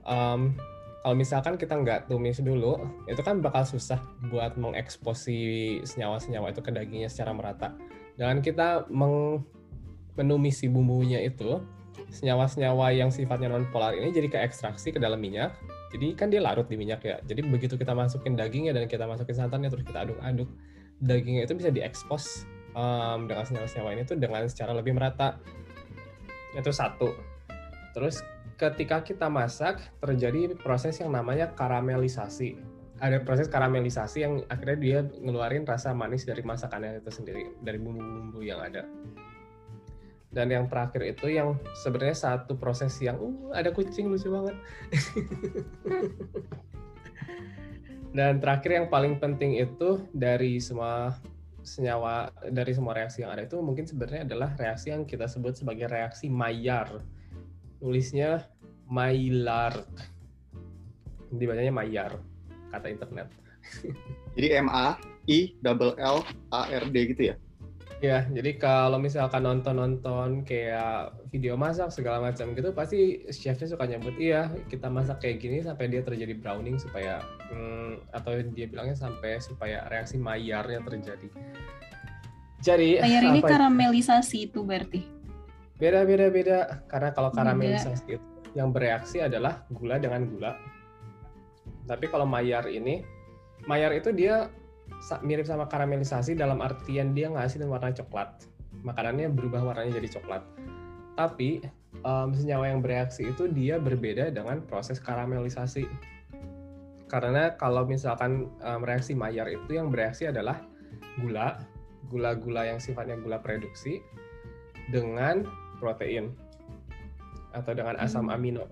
em, 0.01 0.57
kalau 0.99 1.15
misalkan 1.15 1.55
kita 1.55 1.79
nggak 1.79 2.11
tumis 2.11 2.43
dulu, 2.43 2.75
itu 3.07 3.21
kan 3.23 3.39
bakal 3.39 3.63
susah 3.63 4.03
buat 4.27 4.59
mengeksposi 4.59 5.79
senyawa-senyawa 5.87 6.51
itu 6.51 6.59
ke 6.59 6.75
dagingnya 6.75 7.07
secara 7.07 7.31
merata. 7.31 7.71
Dengan 8.19 8.43
kita 8.43 8.91
meng- 8.91 9.47
menumisi 10.19 10.67
bumbunya 10.67 11.23
itu, 11.23 11.63
senyawa-senyawa 12.11 12.91
yang 12.91 13.07
sifatnya 13.07 13.47
non 13.47 13.63
polar 13.71 13.95
ini 13.95 14.11
jadi 14.11 14.27
keekstraksi 14.27 14.91
ke 14.91 14.99
dalam 14.99 15.23
minyak. 15.23 15.55
Jadi 15.95 16.13
kan 16.19 16.27
dia 16.27 16.43
larut 16.43 16.67
di 16.67 16.75
minyak 16.75 17.01
ya. 17.07 17.17
Jadi 17.23 17.47
begitu 17.47 17.79
kita 17.79 17.95
masukin 17.95 18.35
dagingnya 18.35 18.75
dan 18.75 18.91
kita 18.91 19.07
masukin 19.07 19.39
santannya 19.39 19.71
terus 19.71 19.87
kita 19.87 20.03
aduk-aduk, 20.03 20.51
dagingnya 20.99 21.47
itu 21.47 21.55
bisa 21.55 21.71
diekspos 21.71 22.43
em, 22.75 23.25
dengan 23.25 23.47
senyawa-senyawa 23.47 23.89
ini 23.95 24.03
tuh 24.03 24.19
dengan 24.19 24.45
secara 24.51 24.75
lebih 24.75 24.99
merata. 24.99 25.39
Itu 26.53 26.75
satu. 26.75 27.15
Terus 27.95 28.19
ketika 28.59 29.01
kita 29.01 29.31
masak 29.31 29.79
terjadi 30.03 30.59
proses 30.59 30.99
yang 30.99 31.15
namanya 31.15 31.55
karamelisasi. 31.55 32.59
Ada 32.99 33.23
proses 33.23 33.47
karamelisasi 33.47 34.17
yang 34.19 34.43
akhirnya 34.51 34.77
dia 34.79 34.99
ngeluarin 35.23 35.63
rasa 35.63 35.95
manis 35.95 36.27
dari 36.27 36.43
masakannya 36.43 36.99
itu 36.99 37.11
sendiri, 37.11 37.47
dari 37.63 37.79
bumbu-bumbu 37.79 38.43
yang 38.43 38.59
ada. 38.59 38.83
Dan 40.29 40.53
yang 40.53 40.69
terakhir 40.69 41.17
itu 41.17 41.33
yang 41.33 41.57
sebenarnya 41.73 42.13
satu 42.13 42.53
proses 42.53 42.93
yang 43.01 43.17
uh, 43.17 43.55
ada 43.57 43.73
kucing 43.73 44.13
lucu 44.13 44.29
banget. 44.29 44.53
Dan 48.17 48.37
terakhir 48.41 48.71
yang 48.83 48.87
paling 48.89 49.17
penting 49.17 49.57
itu 49.57 50.05
dari 50.13 50.61
semua 50.61 51.17
senyawa 51.65 52.33
dari 52.49 52.71
semua 52.73 52.97
reaksi 52.97 53.21
yang 53.21 53.35
ada 53.35 53.45
itu 53.45 53.59
mungkin 53.61 53.85
sebenarnya 53.85 54.25
adalah 54.25 54.49
reaksi 54.57 54.89
yang 54.89 55.05
kita 55.05 55.29
sebut 55.29 55.57
sebagai 55.57 55.89
reaksi 55.89 56.29
Maillard. 56.29 57.01
Nulisnya 57.81 58.45
Maillard. 58.85 59.85
Dibacanya 61.29 61.73
Maillard 61.73 62.28
kata 62.71 62.87
internet. 62.89 63.27
Jadi 64.35 64.47
M 64.55 64.67
A 64.71 64.95
I 65.27 65.53
double 65.61 65.93
L 65.99 66.23
A 66.53 66.69
R 66.69 66.85
D 66.89 67.13
gitu 67.15 67.33
ya. 67.33 67.35
Ya, 67.99 68.23
jadi 68.31 68.55
kalau 68.55 68.95
misalkan 68.95 69.43
nonton-nonton 69.43 70.47
kayak 70.47 71.19
video 71.35 71.59
masak 71.59 71.91
segala 71.91 72.31
macam 72.31 72.55
gitu, 72.55 72.71
pasti 72.71 73.27
chefnya 73.27 73.67
suka 73.67 73.83
nyebut, 73.91 74.15
iya 74.15 74.47
kita 74.71 74.87
masak 74.87 75.19
kayak 75.19 75.43
gini 75.43 75.59
sampai 75.59 75.91
dia 75.91 75.99
terjadi 75.99 76.31
browning 76.39 76.79
supaya, 76.79 77.19
hmm, 77.51 77.99
atau 78.15 78.39
dia 78.55 78.71
bilangnya 78.71 78.95
sampai 78.95 79.43
supaya 79.43 79.83
reaksi 79.91 80.15
Maillard-nya 80.15 80.79
terjadi. 80.79 81.27
Jadi 82.63 83.03
Maillard 83.03 83.27
ini 83.35 83.41
karamelisasi 83.43 84.47
itu 84.47 84.63
berarti. 84.63 85.03
beda 85.79 86.03
beda 86.03 86.27
beda 86.27 86.57
karena 86.91 87.09
kalau 87.15 87.31
Beda. 87.31 87.39
karamelisasi 87.39 88.19
itu 88.19 88.27
yang 88.51 88.71
bereaksi 88.71 89.23
adalah 89.23 89.63
gula 89.71 89.99
dengan 89.99 90.23
gula. 90.27 90.55
Tapi 91.89 92.05
kalau 92.05 92.29
Maillard 92.29 92.69
ini, 92.69 93.01
Maillard 93.65 94.05
itu 94.05 94.13
dia 94.13 94.53
mirip 95.25 95.49
sama 95.49 95.65
karamelisasi 95.65 96.37
dalam 96.37 96.61
artian 96.61 97.17
dia 97.17 97.33
ngasihin 97.33 97.65
warna 97.65 97.89
coklat. 97.89 98.45
Makanannya 98.85 99.33
berubah 99.33 99.65
warnanya 99.65 99.97
jadi 99.97 100.21
coklat. 100.21 100.45
Tapi 101.17 101.65
em, 102.05 102.29
senyawa 102.31 102.69
yang 102.69 102.85
bereaksi 102.85 103.25
itu 103.33 103.49
dia 103.49 103.81
berbeda 103.81 104.29
dengan 104.29 104.61
proses 104.63 105.01
karamelisasi. 105.01 105.89
Karena 107.09 107.57
kalau 107.57 107.89
misalkan 107.89 108.53
em, 108.61 108.81
reaksi 108.85 109.17
Maillard 109.17 109.49
itu 109.49 109.81
yang 109.81 109.89
bereaksi 109.89 110.29
adalah 110.29 110.61
gula, 111.17 111.57
gula-gula 112.07 112.69
yang 112.69 112.77
sifatnya 112.77 113.17
gula 113.17 113.41
produksi 113.41 113.99
dengan 114.93 115.43
protein 115.81 116.33
atau 117.53 117.73
dengan 117.73 117.97
asam 117.97 118.29
Hmm. 118.29 118.35
amino. 118.37 118.65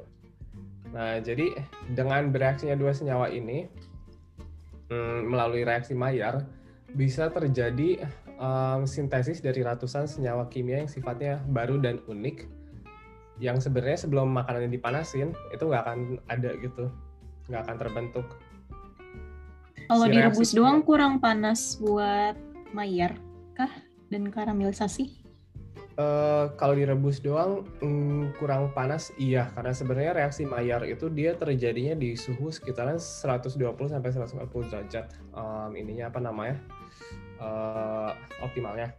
Nah, 0.98 1.22
jadi 1.22 1.54
dengan 1.94 2.34
bereaksinya 2.34 2.74
dua 2.74 2.90
senyawa 2.90 3.30
ini 3.30 3.70
mm, 4.90 5.30
melalui 5.30 5.62
reaksi 5.62 5.94
Maillard 5.94 6.42
bisa 6.98 7.30
terjadi 7.30 8.02
em, 8.42 8.82
sintesis 8.90 9.38
dari 9.38 9.62
ratusan 9.62 10.10
senyawa 10.10 10.50
kimia 10.50 10.82
yang 10.82 10.90
sifatnya 10.90 11.38
baru 11.54 11.78
dan 11.78 12.02
unik 12.10 12.50
yang 13.38 13.62
sebenarnya 13.62 14.10
sebelum 14.10 14.34
makanannya 14.34 14.74
dipanasin 14.74 15.38
itu 15.54 15.64
nggak 15.70 15.84
akan 15.86 16.18
ada 16.34 16.58
gitu, 16.58 16.90
nggak 17.46 17.62
akan 17.70 17.76
terbentuk. 17.78 18.26
Kalau 19.86 20.10
Si 20.10 20.14
direbus 20.18 20.52
doang 20.58 20.82
kurang 20.82 21.22
panas 21.22 21.78
buat 21.78 22.34
Maillard 22.74 23.22
kah 23.54 23.70
dan 24.10 24.34
karamelisasi? 24.34 25.27
Eh, 25.98 26.46
kalau 26.62 26.78
direbus 26.78 27.26
doang 27.26 27.66
mm, 27.82 28.38
kurang 28.38 28.70
panas 28.78 29.10
iya. 29.18 29.50
Karena 29.58 29.74
sebenarnya 29.74 30.14
reaksi 30.14 30.46
Maillard 30.46 30.86
itu 30.86 31.10
dia 31.10 31.34
terjadinya 31.34 31.98
di 31.98 32.14
suhu 32.14 32.54
sekitaran 32.54 33.02
120 33.02 33.58
sampai 33.90 34.10
140 34.14 34.70
derajat. 34.70 35.06
Em, 35.34 35.72
ininya 35.74 36.14
apa 36.14 36.22
namanya? 36.22 36.62
Eh, 37.42 38.12
optimalnya. 38.46 38.94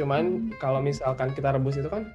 Cuman 0.00 0.48
Hmm. 0.48 0.56
kalau 0.56 0.80
misalkan 0.80 1.36
kita 1.36 1.52
rebus 1.52 1.76
itu 1.76 1.92
kan 1.92 2.08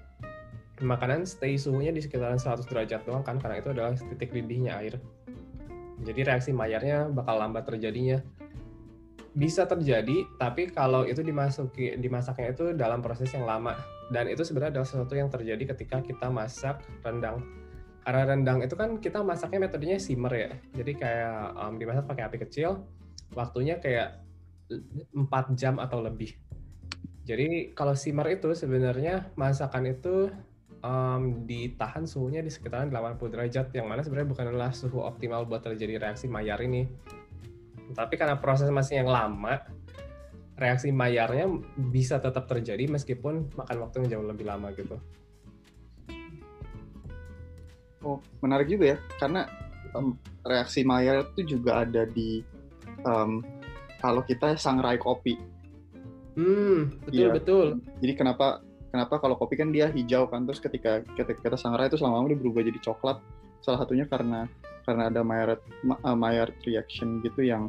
makanan 0.82 1.30
stay 1.30 1.54
suhunya 1.54 1.94
di 1.94 2.02
sekitaran 2.02 2.42
100 2.42 2.66
derajat 2.66 3.06
doang 3.06 3.22
kan 3.22 3.38
karena 3.38 3.62
itu 3.62 3.70
adalah 3.70 3.94
titik 3.94 4.34
didihnya 4.34 4.74
air. 4.82 4.98
Jadi 6.02 6.20
reaksi 6.26 6.50
Maillard-nya 6.50 7.14
bakal 7.14 7.38
lambat 7.38 7.70
terjadinya 7.70 8.26
bisa 9.40 9.64
terjadi, 9.64 10.28
tapi 10.36 10.68
kalau 10.68 11.08
itu 11.08 11.24
dimasuki 11.24 11.96
dimasaknya 11.96 12.52
itu 12.52 12.76
dalam 12.76 13.00
proses 13.00 13.32
yang 13.32 13.48
lama 13.48 13.72
dan 14.12 14.28
itu 14.28 14.44
sebenarnya 14.44 14.76
adalah 14.76 14.90
sesuatu 14.90 15.16
yang 15.16 15.32
terjadi 15.32 15.72
ketika 15.72 16.04
kita 16.04 16.28
masak 16.28 16.84
rendang. 17.08 17.40
Karena 18.04 18.36
rendang 18.36 18.60
itu 18.60 18.76
kan 18.76 19.00
kita 19.00 19.24
masaknya 19.24 19.70
metodenya 19.70 19.96
simmer 20.02 20.34
ya. 20.36 20.52
Jadi 20.76 20.92
kayak 20.98 21.56
um, 21.56 21.80
dimasak 21.80 22.04
pakai 22.10 22.24
api 22.28 22.38
kecil, 22.44 22.84
waktunya 23.32 23.80
kayak 23.80 24.20
4 24.70 25.24
jam 25.56 25.80
atau 25.80 26.04
lebih. 26.04 26.36
Jadi 27.24 27.78
kalau 27.78 27.94
simmer 27.94 28.34
itu 28.34 28.52
sebenarnya 28.58 29.30
masakan 29.38 29.94
itu 29.94 30.34
um, 30.82 31.46
ditahan 31.46 32.10
suhunya 32.10 32.42
di 32.42 32.50
sekitaran 32.50 32.90
80 32.90 33.22
derajat 33.30 33.70
yang 33.78 33.86
mana 33.86 34.02
sebenarnya 34.02 34.30
bukanlah 34.34 34.72
suhu 34.74 35.06
optimal 35.06 35.46
buat 35.46 35.62
terjadi 35.62 36.02
reaksi 36.02 36.26
Maillard 36.26 36.66
ini. 36.66 36.90
Tapi 37.94 38.14
karena 38.16 38.38
proses 38.38 38.70
masih 38.70 39.02
yang 39.02 39.10
lama, 39.10 39.66
reaksi 40.60 40.92
Maillard-nya 40.92 41.48
bisa 41.90 42.20
tetap 42.20 42.46
terjadi 42.46 42.86
meskipun 42.92 43.48
makan 43.56 43.78
waktu 43.80 43.96
yang 44.04 44.20
jauh 44.20 44.28
lebih 44.28 44.46
lama 44.46 44.70
gitu. 44.76 45.00
Oh, 48.00 48.24
menarik 48.40 48.72
juga 48.72 48.96
ya, 48.96 48.98
karena 49.20 49.44
em, 49.92 50.16
reaksi 50.48 50.88
Maillard 50.88 51.36
itu 51.36 51.60
juga 51.60 51.84
ada 51.84 52.08
di 52.08 52.40
em, 53.04 53.44
kalau 54.00 54.24
kita 54.24 54.56
sangrai 54.56 54.96
kopi. 54.96 55.36
Hmm, 56.40 56.96
betul 57.04 57.28
Iya. 57.28 57.36
betul. 57.36 57.68
Jadi 58.00 58.14
kenapa 58.16 58.64
kenapa 58.96 59.20
kalau 59.20 59.36
kopi 59.36 59.60
kan 59.60 59.76
dia 59.76 59.92
hijau 59.92 60.32
kan, 60.32 60.48
terus 60.48 60.64
ketika 60.64 61.04
ketika 61.20 61.40
kita 61.44 61.58
sangrai 61.60 61.92
itu 61.92 62.00
lama-lama 62.00 62.32
dia 62.32 62.40
berubah 62.40 62.64
jadi 62.64 62.80
coklat. 62.80 63.20
Salah 63.60 63.84
satunya 63.84 64.08
karena 64.08 64.48
karena 64.84 65.08
ada 65.10 65.22
Maillard 65.22 65.62
ma- 65.82 66.00
eh, 66.00 66.18
Maillard 66.18 66.56
reaction 66.64 67.20
gitu 67.22 67.42
yang 67.42 67.68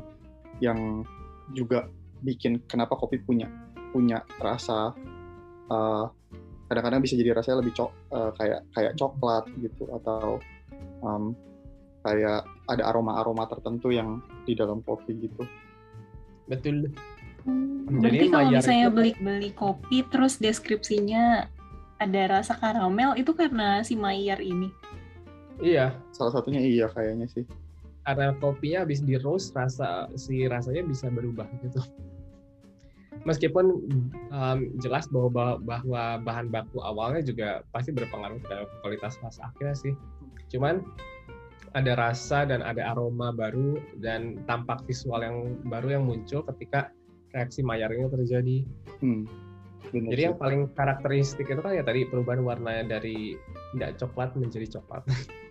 yang 0.61 1.03
juga 1.51 1.89
bikin 2.21 2.61
kenapa 2.65 2.95
kopi 2.95 3.19
punya 3.19 3.49
punya 3.91 4.23
rasa 4.39 4.93
eh, 5.67 6.05
kadang-kadang 6.67 7.03
bisa 7.03 7.19
jadi 7.19 7.35
rasanya 7.35 7.59
lebih 7.63 7.75
cok 7.75 7.91
eh, 8.15 8.31
kayak 8.39 8.61
kayak 8.71 8.93
coklat 8.95 9.45
gitu 9.59 9.85
atau 9.91 10.39
em, 11.01 11.35
kayak 12.01 12.47
ada 12.65 12.83
aroma-aroma 12.87 13.45
tertentu 13.47 13.91
yang 13.91 14.23
di 14.47 14.55
dalam 14.55 14.81
kopi 14.81 15.17
gitu. 15.19 15.43
Betul. 16.47 16.89
Hmm, 17.45 17.89
Jadi 17.89 18.01
Berarti 18.01 18.27
kalau 18.27 18.37
Maillard 18.47 18.63
misalnya 18.63 18.87
itu- 18.87 18.97
beli 18.97 19.13
beli 19.19 19.51
kopi 19.53 19.97
terus 20.07 20.35
deskripsinya 20.37 21.25
ada 22.01 22.23
rasa 22.31 22.57
karamel 22.57 23.17
itu 23.17 23.33
karena 23.37 23.81
si 23.83 23.97
Maillard 23.97 24.41
ini. 24.41 24.73
Iya, 25.61 25.93
Salah 26.11 26.33
satunya 26.35 26.61
iya 26.61 26.87
kayaknya 26.89 27.29
sih. 27.29 27.45
karena 28.01 28.33
kopinya 28.41 28.83
habis 28.83 29.05
di 29.05 29.15
roast 29.21 29.53
rasa 29.53 30.09
si 30.17 30.49
rasanya 30.49 30.83
bisa 30.83 31.13
berubah 31.13 31.45
gitu. 31.63 31.85
Meskipun 33.29 33.67
um, 34.33 34.59
jelas 34.81 35.05
bahwa 35.13 35.61
bahwa 35.61 36.05
bahan 36.25 36.49
baku 36.49 36.81
awalnya 36.81 37.21
juga 37.21 37.61
pasti 37.77 37.93
berpengaruh 37.93 38.41
terhadap 38.41 38.73
kualitas 38.81 39.21
rasa 39.21 39.53
akhirnya 39.53 39.77
sih. 39.77 39.93
Cuman 40.49 40.81
ada 41.77 41.93
rasa 41.95 42.49
dan 42.49 42.65
ada 42.65 42.97
aroma 42.97 43.31
baru 43.31 43.77
dan 44.01 44.41
tampak 44.49 44.81
visual 44.89 45.21
yang 45.21 45.37
baru 45.69 46.01
yang 46.01 46.05
muncul 46.09 46.41
ketika 46.57 46.89
reaksi 47.37 47.61
Maillard 47.61 47.95
ini 47.95 48.09
terjadi. 48.09 48.57
Hmm. 49.05 49.29
bener 49.93 50.09
Jadi 50.13 50.21
sih. 50.23 50.27
yang 50.33 50.37
paling 50.41 50.61
karakteristik 50.73 51.47
itu 51.47 51.61
kan 51.61 51.73
ya 51.77 51.85
tadi 51.85 52.09
perubahan 52.09 52.41
warnanya 52.43 52.97
dari 52.99 53.37
tidak 53.77 54.01
coklat 54.01 54.33
menjadi 54.35 54.81
coklat. 54.81 55.05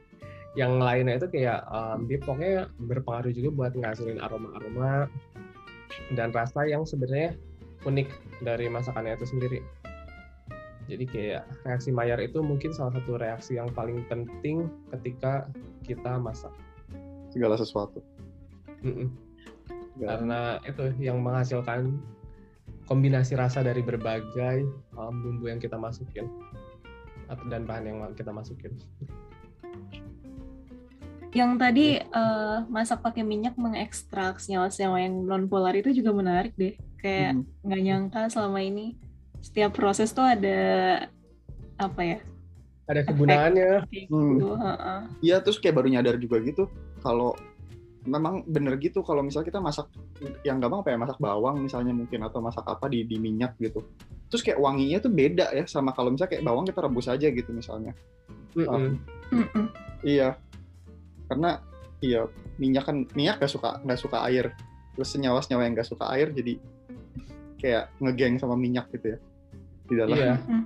yang 0.58 0.82
lainnya 0.82 1.22
itu 1.22 1.30
kayak 1.30 1.62
um, 1.70 2.10
dia 2.10 2.18
pokoknya 2.22 2.70
berpengaruh 2.82 3.30
juga 3.34 3.50
buat 3.54 3.74
ngasilin 3.78 4.18
aroma-aroma 4.18 5.06
dan 6.18 6.34
rasa 6.34 6.66
yang 6.66 6.86
sebenarnya 6.86 7.38
unik 7.86 8.10
dari 8.42 8.66
masakannya 8.66 9.14
itu 9.14 9.28
sendiri. 9.30 9.60
Jadi 10.90 11.06
kayak 11.06 11.46
reaksi 11.70 11.94
Maillard 11.94 12.26
itu 12.26 12.42
mungkin 12.42 12.74
salah 12.74 12.98
satu 12.98 13.22
reaksi 13.22 13.62
yang 13.62 13.70
paling 13.78 14.02
penting 14.10 14.74
ketika 14.98 15.46
kita 15.86 16.18
masak. 16.18 16.52
segala 17.30 17.54
sesuatu. 17.62 18.02
Segala- 18.82 19.06
Karena 20.02 20.42
itu 20.66 20.98
yang 20.98 21.22
menghasilkan 21.22 21.94
kombinasi 22.90 23.38
rasa 23.38 23.62
dari 23.62 23.86
berbagai 23.86 24.66
um, 24.98 25.14
bumbu 25.22 25.46
yang 25.46 25.62
kita 25.62 25.78
masukin 25.78 26.26
atau 27.30 27.46
dan 27.54 27.70
bahan 27.70 27.86
yang 27.86 28.02
kita 28.18 28.34
masukin. 28.34 28.74
Yang 31.30 31.52
tadi 31.62 31.86
eh, 32.02 32.58
masak 32.68 33.06
pakai 33.06 33.22
minyak 33.22 33.54
mengekstrak 33.54 34.42
senyawa-senyawa 34.42 34.98
yang 35.06 35.15
non 35.26 35.46
polar 35.46 35.78
itu 35.78 35.94
juga 35.94 36.10
menarik 36.10 36.58
deh. 36.58 36.74
Kayak 36.98 37.38
Hmm. 37.38 37.46
nggak 37.63 37.82
nyangka 37.86 38.22
selama 38.34 38.60
ini 38.60 38.98
setiap 39.39 39.72
proses 39.72 40.12
tuh 40.12 40.26
ada 40.26 40.60
apa 41.78 42.02
ya? 42.04 42.20
Ada 42.89 43.06
kegunaannya. 43.06 43.72
Hmm. 44.10 44.42
gitu. 44.42 44.50
heeh. 44.58 45.00
Iya 45.22 45.38
terus 45.39 45.62
kayak 45.62 45.78
baru 45.78 45.88
nyadar 45.94 46.18
juga 46.18 46.42
gitu 46.42 46.65
kalau 47.00 47.38
memang 48.04 48.42
bener 48.48 48.80
gitu 48.80 49.04
kalau 49.06 49.22
misalnya 49.22 49.52
kita 49.54 49.60
masak 49.62 49.86
yang 50.42 50.58
gampang 50.58 50.82
apa 50.82 50.89
ya 50.96 50.98
masak 50.98 51.20
bawang 51.20 51.60
misalnya 51.62 51.92
mungkin 51.92 52.24
atau 52.26 52.39
masak 52.39 52.63
apa 52.65 52.88
di 52.88 53.04
di 53.04 53.20
minyak 53.20 53.60
gitu 53.60 53.84
terus 54.32 54.39
kayak 54.39 54.56
wanginya 54.56 55.04
tuh 55.04 55.12
beda 55.12 55.52
ya 55.52 55.68
sama 55.68 55.92
kalau 55.92 56.15
misalnya 56.15 56.32
kayak 56.39 56.46
bawang 56.48 56.63
kita 56.63 56.80
rebus 56.80 57.12
aja 57.12 57.28
gitu 57.28 57.52
misalnya 57.52 57.92
Mm-mm. 58.56 58.98
Mm-mm. 59.36 59.65
iya 60.02 60.39
karena 61.30 61.62
iya 62.02 62.26
minyak 62.58 62.84
kan 62.89 63.06
minyak 63.13 63.39
gak 63.39 63.52
suka 63.52 63.80
nggak 63.86 64.00
suka 64.02 64.26
air 64.28 64.52
terus 64.98 65.13
senyawa 65.13 65.39
senyawa 65.39 65.63
yang 65.70 65.78
gak 65.78 65.88
suka 65.88 66.06
air 66.12 66.34
jadi 66.34 66.60
kayak 67.60 67.92
ngegeng 68.02 68.39
sama 68.39 68.56
minyak 68.56 68.88
gitu 68.92 69.15
ya 69.15 69.20
di 69.89 69.94
dalam 69.98 70.15
Iya. 70.15 70.36
Hmm. 70.48 70.65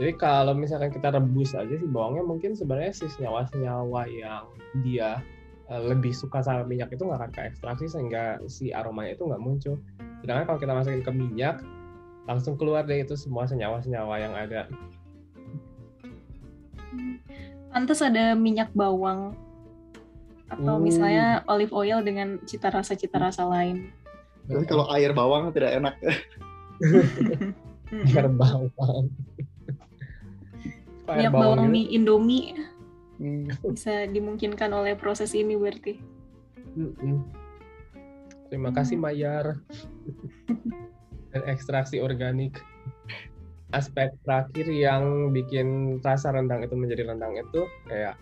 Jadi 0.00 0.12
kalau 0.16 0.56
misalkan 0.56 0.88
kita 0.94 1.12
rebus 1.12 1.52
aja 1.52 1.74
sih 1.76 1.84
bawangnya 1.84 2.24
mungkin 2.24 2.56
sebenarnya 2.56 2.94
si 2.94 3.04
senyawa-senyawa 3.10 4.08
yang 4.08 4.48
dia 4.80 5.20
eh, 5.68 5.82
lebih 5.82 6.16
suka 6.16 6.40
sama 6.40 6.64
minyak 6.64 6.88
itu 6.94 7.04
nggak 7.04 7.20
akan 7.20 7.30
ke 7.36 7.40
ekstraksi 7.52 7.84
sehingga 7.90 8.40
si 8.48 8.72
aromanya 8.72 9.12
itu 9.12 9.28
nggak 9.28 9.42
muncul. 9.42 9.76
Sedangkan 10.24 10.44
kalau 10.48 10.58
kita 10.62 10.72
masukin 10.72 11.04
ke 11.04 11.12
minyak, 11.12 11.60
langsung 12.24 12.56
keluar 12.56 12.88
deh 12.88 13.02
itu 13.02 13.12
semua 13.12 13.44
senyawa-senyawa 13.44 14.14
yang 14.16 14.32
ada. 14.32 14.72
Pantes 17.70 18.00
ada 18.00 18.32
minyak 18.32 18.72
bawang 18.72 19.36
atau 20.50 20.76
Hmm. 20.76 20.84
misalnya 20.84 21.46
olive 21.46 21.70
oil 21.70 22.02
dengan 22.02 22.42
cita 22.42 22.68
rasa 22.74 22.98
cita 22.98 23.22
rasa 23.22 23.46
lain. 23.46 23.94
Tapi 24.50 24.66
kalau 24.66 24.90
air 24.90 25.14
bawang 25.14 25.54
tidak 25.54 25.78
enak. 25.78 25.94
Mm-mm. 26.82 27.54
air 27.90 28.26
bawang. 28.30 29.06
Minyak 31.10 31.34
bawang 31.34 31.66
gitu? 31.66 31.74
mie 31.74 31.90
Indomie 31.90 32.46
Hmm. 33.20 33.52
bisa 33.68 34.08
dimungkinkan 34.08 34.72
oleh 34.72 34.96
proses 34.96 35.36
ini 35.36 35.52
berarti. 35.52 36.00
Mm-mm. 36.72 37.20
Terima 38.48 38.72
kasih 38.72 38.96
Mayar. 38.96 39.60
Dan 41.30 41.42
ekstraksi 41.46 42.00
organik. 42.00 42.58
Aspek 43.70 44.10
terakhir 44.26 44.66
yang 44.66 45.30
bikin 45.30 46.00
rasa 46.02 46.34
rendang 46.34 46.64
itu 46.66 46.74
menjadi 46.74 47.06
rendang 47.06 47.38
itu 47.38 47.70
kayak 47.86 48.18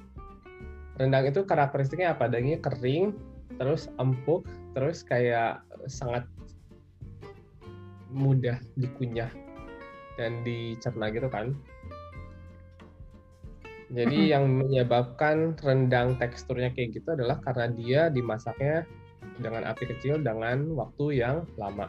rendang 0.99 1.25
itu 1.31 1.47
karakteristiknya 1.47 2.13
apa? 2.13 2.27
Dagingnya 2.27 2.61
kering, 2.61 3.15
terus 3.57 3.89
empuk, 3.97 4.45
terus 4.75 5.07
kayak 5.07 5.63
sangat 5.87 6.27
mudah 8.11 8.59
dikunyah 8.77 9.31
dan 10.19 10.43
dicerna 10.43 11.09
gitu 11.15 11.31
kan. 11.31 11.55
Jadi 13.89 14.29
Mm-mm. 14.29 14.33
yang 14.37 14.45
menyebabkan 14.53 15.57
rendang 15.65 16.21
teksturnya 16.21 16.69
kayak 16.77 17.01
gitu 17.01 17.17
adalah 17.17 17.41
karena 17.41 17.73
dia 17.73 18.01
dimasaknya 18.13 18.85
dengan 19.41 19.65
api 19.65 19.89
kecil 19.89 20.21
dengan 20.21 20.77
waktu 20.77 21.25
yang 21.25 21.49
lama. 21.57 21.89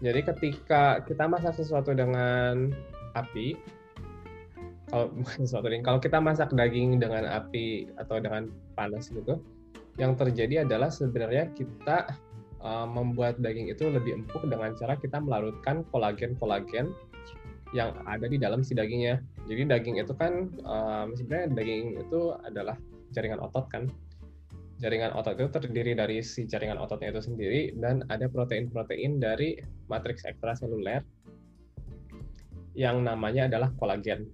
Jadi 0.00 0.20
ketika 0.22 1.02
kita 1.04 1.26
masak 1.26 1.58
sesuatu 1.58 1.92
dengan 1.92 2.70
api, 3.18 3.58
kalau 4.90 5.14
kalau 5.86 5.98
kita 6.02 6.18
masak 6.18 6.50
daging 6.52 6.98
dengan 6.98 7.24
api 7.24 7.88
atau 7.96 8.18
dengan 8.18 8.50
panas 8.74 9.08
gitu, 9.08 9.38
yang 9.96 10.18
terjadi 10.18 10.66
adalah 10.66 10.90
sebenarnya 10.90 11.50
kita 11.54 12.10
uh, 12.60 12.86
membuat 12.86 13.38
daging 13.40 13.70
itu 13.70 13.88
lebih 13.88 14.22
empuk 14.22 14.44
dengan 14.50 14.74
cara 14.76 14.98
kita 14.98 15.22
melarutkan 15.22 15.86
kolagen-kolagen 15.94 16.92
yang 17.70 17.94
ada 18.06 18.26
di 18.26 18.36
dalam 18.36 18.66
si 18.66 18.74
dagingnya. 18.74 19.22
Jadi 19.46 19.62
daging 19.66 19.96
itu 20.02 20.12
kan 20.14 20.50
um, 20.66 21.14
sebenarnya 21.14 21.54
daging 21.54 22.02
itu 22.02 22.34
adalah 22.42 22.74
jaringan 23.14 23.38
otot 23.38 23.66
kan. 23.70 23.86
Jaringan 24.80 25.12
otot 25.12 25.36
itu 25.36 25.50
terdiri 25.52 25.92
dari 25.92 26.24
si 26.24 26.48
jaringan 26.48 26.80
ototnya 26.80 27.12
itu 27.12 27.22
sendiri 27.30 27.76
dan 27.78 28.02
ada 28.08 28.26
protein-protein 28.26 29.20
dari 29.20 29.60
matriks 29.92 30.24
ekstraseluler 30.24 31.04
yang 32.74 33.04
namanya 33.04 33.46
adalah 33.46 33.70
kolagen. 33.76 34.30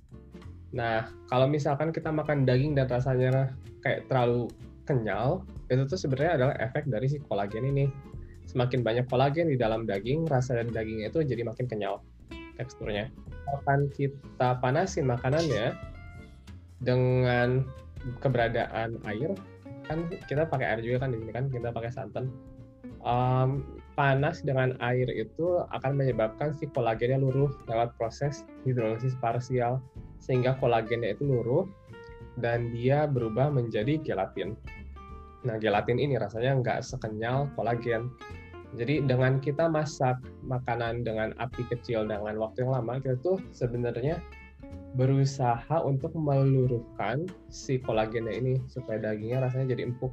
Nah, 0.76 1.08
kalau 1.32 1.48
misalkan 1.48 1.88
kita 1.88 2.12
makan 2.12 2.44
daging 2.44 2.76
dan 2.76 2.92
rasanya 2.92 3.56
kayak 3.80 4.04
terlalu 4.12 4.52
kenyal, 4.84 5.40
itu 5.72 5.88
tuh 5.88 5.96
sebenarnya 5.96 6.32
adalah 6.36 6.54
efek 6.60 6.84
dari 6.86 7.08
si 7.08 7.16
kolagen 7.24 7.64
ini. 7.64 7.88
Semakin 8.44 8.84
banyak 8.84 9.08
kolagen 9.08 9.48
di 9.48 9.56
dalam 9.56 9.88
daging, 9.88 10.28
rasa 10.28 10.60
dagingnya 10.60 11.08
itu 11.08 11.24
jadi 11.24 11.42
makin 11.48 11.64
kenyal 11.64 12.04
teksturnya. 12.60 13.08
Akan 13.56 13.88
kita 13.96 14.60
panasin 14.60 15.08
makanannya 15.08 15.72
dengan 16.84 17.64
keberadaan 18.20 19.00
air, 19.08 19.32
kan 19.88 20.06
kita 20.28 20.44
pakai 20.44 20.76
air 20.76 20.80
juga 20.84 21.08
kan 21.08 21.16
di 21.16 21.18
sini 21.24 21.32
kan 21.32 21.48
kita 21.48 21.72
pakai 21.72 21.90
santan. 21.90 22.28
Um, 23.06 23.80
panas 23.96 24.44
dengan 24.44 24.76
air 24.84 25.08
itu 25.08 25.62
akan 25.72 25.96
menyebabkan 25.96 26.52
si 26.52 26.68
kolagennya 26.70 27.22
luruh 27.22 27.50
lewat 27.64 27.96
proses 27.96 28.44
hidrolisis 28.66 29.16
parsial 29.18 29.80
sehingga 30.26 30.58
kolagennya 30.58 31.14
itu 31.14 31.22
luruh 31.22 31.70
dan 32.42 32.74
dia 32.74 33.06
berubah 33.06 33.48
menjadi 33.48 34.02
gelatin. 34.02 34.58
Nah, 35.46 35.56
gelatin 35.62 36.02
ini 36.02 36.18
rasanya 36.18 36.58
nggak 36.58 36.82
sekenyal 36.82 37.46
kolagen. 37.54 38.10
Jadi 38.74 39.06
dengan 39.06 39.38
kita 39.38 39.70
masak 39.70 40.18
makanan 40.42 41.06
dengan 41.06 41.30
api 41.38 41.62
kecil 41.70 42.04
dengan 42.04 42.34
waktu 42.36 42.66
yang 42.66 42.74
lama, 42.74 42.98
kita 42.98 43.16
tuh 43.22 43.38
sebenarnya 43.54 44.18
berusaha 44.98 45.76
untuk 45.86 46.10
meluruhkan 46.18 47.28
si 47.52 47.78
kolagennya 47.78 48.34
ini 48.34 48.58
supaya 48.66 48.98
dagingnya 48.98 49.46
rasanya 49.46 49.78
jadi 49.78 49.86
empuk. 49.86 50.10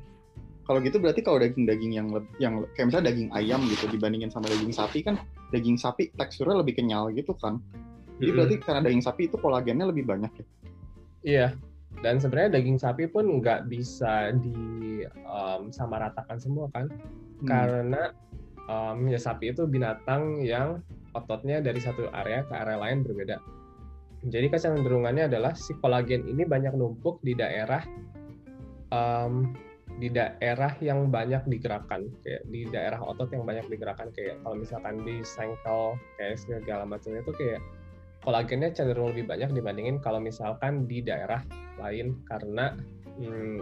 Kalau 0.63 0.80
gitu 0.80 0.95
berarti 1.02 1.19
kalau 1.19 1.43
daging-daging 1.43 1.91
yang 1.91 2.08
yang 2.39 2.63
kayak 2.71 2.88
misalnya 2.88 3.12
daging 3.12 3.32
ayam 3.36 3.60
gitu 3.67 3.84
dibandingin 3.91 4.32
sama 4.32 4.47
daging 4.47 4.71
sapi 4.71 5.04
kan 5.04 5.19
daging 5.52 5.76
sapi 5.76 6.08
teksturnya 6.15 6.63
lebih 6.63 6.80
kenyal 6.80 7.12
gitu 7.12 7.36
kan. 7.36 7.60
Jadi 8.23 8.31
Mm-mm. 8.31 8.39
berarti 8.39 8.55
karena 8.63 8.81
daging 8.88 9.03
sapi 9.03 9.27
itu 9.27 9.36
kolagennya 9.36 9.86
lebih 9.91 10.07
banyak 10.07 10.31
ya. 10.31 10.45
Iya. 11.23 11.47
Dan 11.99 12.23
sebenarnya 12.23 12.55
daging 12.55 12.79
sapi 12.79 13.03
pun 13.12 13.43
nggak 13.43 13.67
bisa 13.67 14.31
disamaratakan 14.39 16.39
semua 16.39 16.71
kan, 16.71 16.88
Hmm. 17.43 17.51
karena 17.51 18.15
um, 18.71 19.12
ya 19.12 19.19
sapi 19.19 19.51
itu 19.51 19.67
binatang 19.67 20.47
yang 20.47 20.79
ototnya 21.12 21.59
dari 21.59 21.83
satu 21.83 22.07
area 22.15 22.47
ke 22.47 22.55
area 22.55 22.79
lain 22.79 23.03
berbeda. 23.03 23.43
Jadi 24.23 24.47
kecenderungannya 24.47 25.27
adalah 25.27 25.51
si 25.51 25.75
kolagen 25.83 26.23
ini 26.31 26.47
banyak 26.47 26.71
numpuk 26.71 27.19
di 27.19 27.36
daerah 27.36 27.83
um, 28.95 29.51
di 29.99 30.07
daerah 30.07 30.71
yang 30.79 31.12
banyak 31.12 31.43
digerakkan, 31.45 32.07
kayak 32.23 32.47
di 32.49 32.65
daerah 32.71 32.97
otot 33.03 33.29
yang 33.29 33.45
banyak 33.45 33.67
digerakkan, 33.67 34.09
kayak 34.15 34.39
kalau 34.41 34.55
misalkan 34.57 35.03
di 35.03 35.21
sengkel 35.21 35.99
kayak 36.17 36.39
segala 36.39 36.88
macamnya 36.88 37.21
itu 37.21 37.33
kayak 37.36 37.62
kolagennya 38.23 38.71
cenderung 38.71 39.12
lebih 39.12 39.27
banyak 39.27 39.51
dibandingin 39.51 39.99
kalau 39.99 40.23
misalkan 40.23 40.88
di 40.88 41.03
daerah 41.03 41.43
lain 41.77 42.23
karena 42.25 42.71
hmm, 43.19 43.59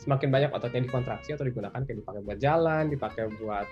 semakin 0.00 0.32
banyak 0.32 0.50
ototnya 0.50 0.88
dikontraksi 0.88 1.36
atau 1.36 1.46
digunakan 1.46 1.78
kayak 1.84 2.02
dipakai 2.02 2.20
buat 2.24 2.38
jalan, 2.40 2.90
dipakai 2.90 3.28
buat 3.38 3.68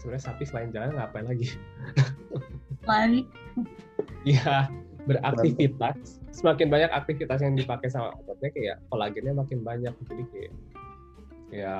sebenarnya 0.00 0.24
sapi 0.24 0.44
selain 0.46 0.70
jalan 0.70 0.94
ngapain 0.96 1.26
lagi? 1.26 1.52
Lari. 2.88 3.26
ya 4.38 4.70
beraktivitas. 5.04 6.22
Semakin 6.32 6.72
banyak 6.72 6.90
aktivitas 6.90 7.44
yang 7.44 7.54
dipakai 7.54 7.92
sama 7.92 8.14
ototnya 8.24 8.50
kayak 8.54 8.76
kolagennya 8.88 9.34
makin 9.36 9.60
banyak 9.60 9.94
jadi 10.08 10.24
kayak 10.32 10.52
ya 11.54 11.76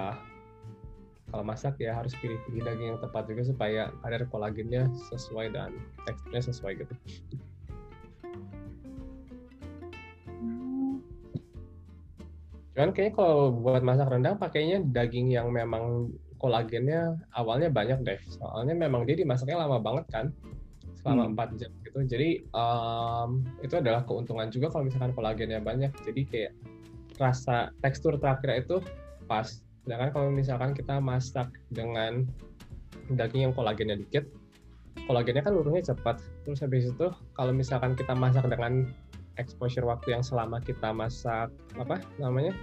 kalau 1.30 1.44
masak 1.46 1.80
ya 1.80 1.96
harus 1.96 2.12
pilih-pilih 2.20 2.62
daging 2.62 2.88
yang 2.94 3.00
tepat 3.00 3.26
juga 3.26 3.42
supaya 3.42 3.82
kadar 4.04 4.28
kolagennya 4.28 4.86
sesuai 5.10 5.50
dan 5.56 5.74
teksturnya 6.04 6.42
sesuai 6.44 6.72
gitu. 6.84 6.94
Cuman 12.74 12.90
kayaknya 12.90 13.14
kalau 13.14 13.54
buat 13.54 13.86
masak 13.86 14.10
rendang 14.10 14.36
pakainya 14.36 14.82
daging 14.82 15.30
yang 15.30 15.48
memang 15.54 16.10
kolagennya 16.42 17.16
awalnya 17.32 17.72
banyak 17.72 18.02
deh. 18.02 18.20
Soalnya 18.28 18.76
memang 18.76 19.08
dia 19.08 19.16
dimasaknya 19.16 19.56
lama 19.56 19.80
banget 19.80 20.04
kan. 20.12 20.26
Selama 21.00 21.30
Hmm. 21.30 21.38
4 21.38 21.60
jam 21.62 21.70
gitu. 21.86 21.98
Jadi 22.04 22.28
em, 22.44 23.28
itu 23.62 23.74
adalah 23.78 24.02
keuntungan 24.04 24.50
juga 24.52 24.68
kalau 24.68 24.90
misalkan 24.90 25.14
kolagennya 25.16 25.62
banyak. 25.62 25.94
Jadi 26.04 26.20
kayak 26.28 26.52
rasa 27.16 27.70
tekstur 27.80 28.18
terakhir 28.18 28.66
itu 28.68 28.76
pas. 29.30 29.63
Sedangkan 29.84 30.10
kalau 30.10 30.28
misalkan 30.32 30.72
kita 30.72 30.98
masak 30.98 31.52
dengan 31.68 32.24
daging 33.12 33.48
yang 33.50 33.54
kolagennya 33.54 34.00
dikit, 34.00 34.24
kolagennya 35.04 35.44
kan 35.44 35.52
luruhnya 35.52 35.84
cepat. 35.84 36.24
Terus 36.48 36.64
habis 36.64 36.88
itu 36.88 37.06
kalau 37.36 37.52
misalkan 37.52 37.92
kita 37.92 38.16
masak 38.16 38.48
dengan 38.48 38.88
exposure 39.36 39.84
waktu 39.84 40.14
yang 40.14 40.24
selama 40.24 40.62
kita 40.62 40.94
masak 40.94 41.50
apa 41.74 42.00
namanya 42.22 42.54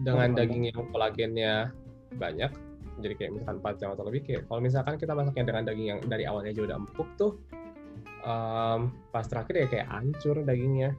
dengan 0.00 0.32
Oh, 0.32 0.36
daging 0.36 0.62
yang 0.68 0.82
kolagennya 0.92 1.72
banyak 2.20 2.52
jadi 3.00 3.14
kayak 3.16 3.32
misalkan 3.36 3.56
4 3.60 3.80
jam 3.80 3.88
atau 3.92 4.04
lebih 4.08 4.22
kayak 4.24 4.42
kalau 4.48 4.60
misalkan 4.60 4.94
kita 4.96 5.12
masaknya 5.12 5.44
dengan 5.52 5.62
daging 5.68 5.88
yang 5.88 6.00
dari 6.04 6.24
awalnya 6.24 6.52
aja 6.52 6.62
udah 6.64 6.76
empuk 6.80 7.08
tuh 7.20 7.32
em, 8.24 8.80
pas 9.12 9.26
terakhir 9.28 9.54
ya 9.56 9.66
kayak 9.68 9.88
hancur 9.88 10.36
dagingnya 10.44 10.96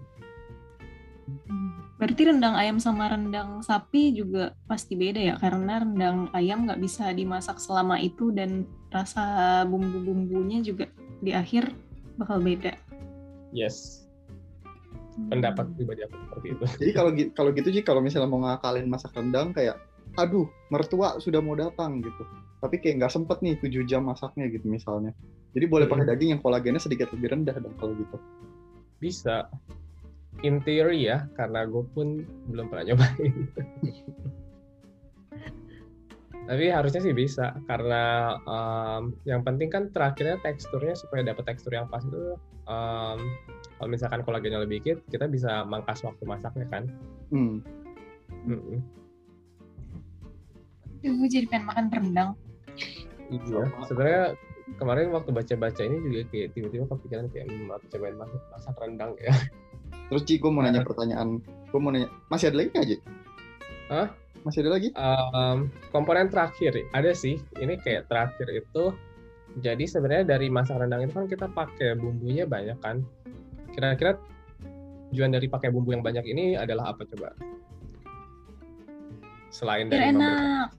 Berarti 1.98 2.22
rendang 2.30 2.54
ayam 2.54 2.78
sama 2.78 3.10
rendang 3.10 3.66
sapi 3.66 4.14
juga 4.14 4.54
pasti 4.70 4.94
beda 4.94 5.18
ya 5.18 5.36
karena 5.42 5.82
rendang 5.82 6.30
ayam 6.38 6.70
nggak 6.70 6.78
bisa 6.80 7.10
dimasak 7.10 7.58
selama 7.58 7.98
itu 7.98 8.30
dan 8.30 8.70
rasa 8.94 9.66
bumbu-bumbunya 9.66 10.62
juga 10.62 10.86
di 11.20 11.34
akhir 11.34 11.74
bakal 12.22 12.40
beda. 12.40 12.74
yes 13.56 14.08
Hmm. 15.18 15.34
pendapat 15.34 15.66
pribadi 15.74 16.06
aku 16.06 16.14
seperti 16.30 16.48
itu 16.54 16.64
Jadi 16.78 16.92
kalau 16.94 17.12
kalau 17.34 17.50
gitu 17.58 17.70
sih 17.74 17.82
kalau 17.82 18.06
misalnya 18.06 18.30
mau 18.30 18.38
ngakalin 18.46 18.86
masak 18.86 19.18
rendang 19.18 19.50
kayak 19.50 19.82
aduh 20.14 20.46
mertua 20.70 21.18
sudah 21.18 21.42
mau 21.42 21.58
datang 21.58 22.06
gitu. 22.06 22.24
Tapi 22.62 22.78
kayak 22.78 23.02
nggak 23.02 23.14
sempet 23.14 23.42
nih 23.42 23.58
7 23.58 23.82
jam 23.90 24.06
masaknya 24.06 24.46
gitu 24.50 24.70
misalnya. 24.70 25.18
Jadi 25.58 25.66
boleh 25.66 25.90
pakai 25.90 26.06
Hmm. 26.06 26.14
daging 26.14 26.30
yang 26.38 26.42
kolagennya 26.42 26.78
sedikit 26.78 27.10
lebih 27.18 27.34
rendah 27.34 27.58
dong 27.58 27.74
kalau 27.82 27.98
gitu. 27.98 28.18
bisa 28.98 29.46
in 30.46 30.62
theory 30.62 31.10
ya 31.10 31.26
karena 31.34 31.66
gue 31.66 31.84
pun 31.94 32.26
belum 32.50 32.70
pernah 32.70 32.94
nyobain 32.94 33.36
Tapi 36.48 36.72
harusnya 36.72 37.04
sih 37.04 37.12
bisa 37.12 37.60
karena 37.68 38.32
um, 38.48 39.12
yang 39.28 39.44
penting 39.44 39.68
kan 39.68 39.92
terakhirnya 39.92 40.40
teksturnya 40.40 40.96
supaya 40.96 41.28
dapat 41.28 41.44
tekstur 41.44 41.76
yang 41.76 41.92
pas 41.92 42.00
itu 42.08 42.40
um, 42.72 43.20
kalau 43.76 43.90
misalkan 43.92 44.24
kolagennya 44.24 44.64
lebih 44.64 44.80
dikit 44.80 45.04
kita 45.12 45.28
bisa 45.28 45.68
mangkas 45.68 46.08
waktu 46.08 46.24
masaknya 46.24 46.64
kan. 46.72 46.88
Hmm. 47.36 47.60
Mm-mm. 48.48 48.80
Gue 51.04 51.28
jadi 51.28 51.52
pengen 51.52 51.68
makan 51.68 51.86
rendang. 51.92 52.30
Iya. 53.28 53.68
Sebenarnya 53.84 54.40
kemarin 54.80 55.12
waktu 55.12 55.36
baca-baca 55.36 55.82
ini 55.84 56.00
juga 56.00 56.22
kayak 56.32 56.56
tiba-tiba 56.56 56.86
kepikiran 56.88 57.28
kayak 57.28 57.46
hmm, 57.52 57.76
aku 57.76 57.86
cobain 57.92 58.16
masak, 58.16 58.42
masak 58.56 58.76
rendang 58.80 59.12
ya. 59.20 59.36
Terus 60.08 60.24
Ji, 60.24 60.40
gue 60.40 60.52
mau 60.52 60.64
nanya 60.64 60.84
pertanyaan. 60.84 61.44
Gue 61.72 61.80
mau 61.80 61.92
nanya, 61.92 62.08
masih 62.32 62.52
ada 62.52 62.58
lagi 62.64 62.70
nggak 62.72 62.88
Ji? 62.88 62.98
Hah? 63.92 64.08
Masih 64.48 64.60
ada 64.64 64.72
lagi? 64.80 64.90
Um, 64.96 65.68
komponen 65.92 66.32
terakhir 66.32 66.72
ada 66.96 67.12
sih. 67.12 67.40
Ini 67.60 67.80
kayak 67.84 68.08
terakhir 68.08 68.48
itu. 68.52 68.96
Jadi 69.60 69.90
sebenarnya 69.90 70.38
dari 70.38 70.48
masak 70.48 70.80
rendang 70.80 71.04
itu 71.04 71.14
kan 71.18 71.28
kita 71.28 71.48
pakai 71.52 72.00
bumbunya 72.00 72.48
banyak 72.48 72.78
kan. 72.80 73.04
Kira-kira 73.76 74.16
tujuan 75.12 75.36
dari 75.36 75.48
pakai 75.52 75.72
bumbu 75.74 75.92
yang 75.92 76.04
banyak 76.04 76.24
ini 76.28 76.56
adalah 76.56 76.96
apa 76.96 77.04
coba? 77.04 77.36
Selain 79.52 79.92
Biar 79.92 80.14
dari 80.14 80.16
enak. 80.16 80.70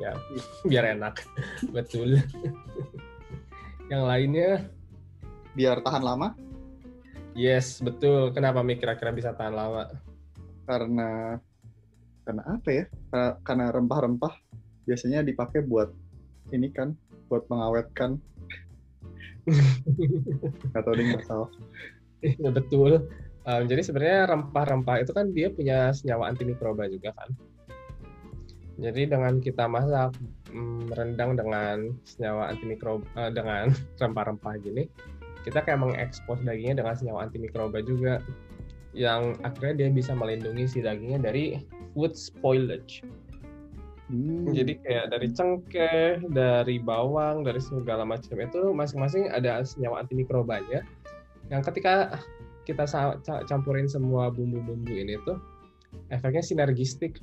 biar 0.70 0.84
enak, 0.96 1.14
betul. 1.76 2.16
yang 3.92 4.08
lainnya, 4.08 4.64
Biar 5.50 5.82
tahan 5.82 6.02
lama? 6.06 6.32
Yes 7.34 7.78
betul. 7.82 8.30
Kenapa 8.34 8.60
Mi 8.62 8.76
kira-kira 8.76 9.14
bisa 9.14 9.34
tahan 9.34 9.54
lama? 9.54 9.90
Karena 10.66 11.36
karena 12.26 12.42
apa 12.46 12.68
ya? 12.70 12.84
Karena- 13.10 13.36
Karena 13.42 13.64
rempah-rempah 13.74 14.34
biasanya 14.86 15.22
dipakai 15.22 15.62
buat 15.66 15.90
ini 16.50 16.70
kan, 16.70 16.94
buat 17.30 17.46
mengawetkan. 17.50 18.18
Gak 20.74 20.82
tau 20.84 20.94
nggak 20.94 21.26
tahu. 21.26 21.44
Iya 22.20 22.48
betul. 22.52 23.08
Um, 23.48 23.62
jadi 23.64 23.80
sebenarnya 23.80 24.20
rempah-rempah 24.28 25.00
itu 25.00 25.16
kan 25.16 25.32
dia 25.32 25.48
punya 25.48 25.90
senyawa 25.96 26.28
antimikroba 26.28 26.84
juga 26.92 27.16
kan. 27.16 27.32
Jadi 28.80 29.08
dengan 29.08 29.40
kita 29.40 29.64
masak 29.68 30.12
mm, 30.52 30.92
rendang 30.92 31.36
dengan 31.36 31.92
senyawa 32.04 32.52
antimikroba 32.52 33.04
eh, 33.16 33.30
dengan 33.32 33.72
rempah-rempah 34.00 34.54
gini, 34.60 34.84
kita 35.46 35.64
kayak 35.64 35.80
mengekspos 35.80 36.40
dagingnya 36.44 36.84
dengan 36.84 36.94
senyawa 36.96 37.28
antimikroba 37.28 37.80
juga 37.80 38.20
yang 38.92 39.38
akhirnya 39.46 39.86
dia 39.86 39.88
bisa 39.90 40.12
melindungi 40.12 40.66
si 40.66 40.78
dagingnya 40.82 41.22
dari 41.22 41.62
food 41.94 42.18
spoilage. 42.18 43.06
Hmm. 44.10 44.50
Jadi 44.50 44.74
kayak 44.82 45.14
dari 45.14 45.28
cengkeh, 45.30 46.26
dari 46.34 46.82
bawang, 46.82 47.46
dari 47.46 47.62
segala 47.62 48.02
macam 48.02 48.42
itu 48.42 48.74
masing-masing 48.74 49.30
ada 49.30 49.62
senyawa 49.62 50.02
antimikrobanya. 50.02 50.82
Yang 51.46 51.62
ketika 51.70 52.18
kita 52.66 52.86
campurin 53.46 53.86
semua 53.86 54.34
bumbu-bumbu 54.34 54.90
ini 54.90 55.14
tuh 55.22 55.38
efeknya 56.10 56.42
sinergistik. 56.42 57.22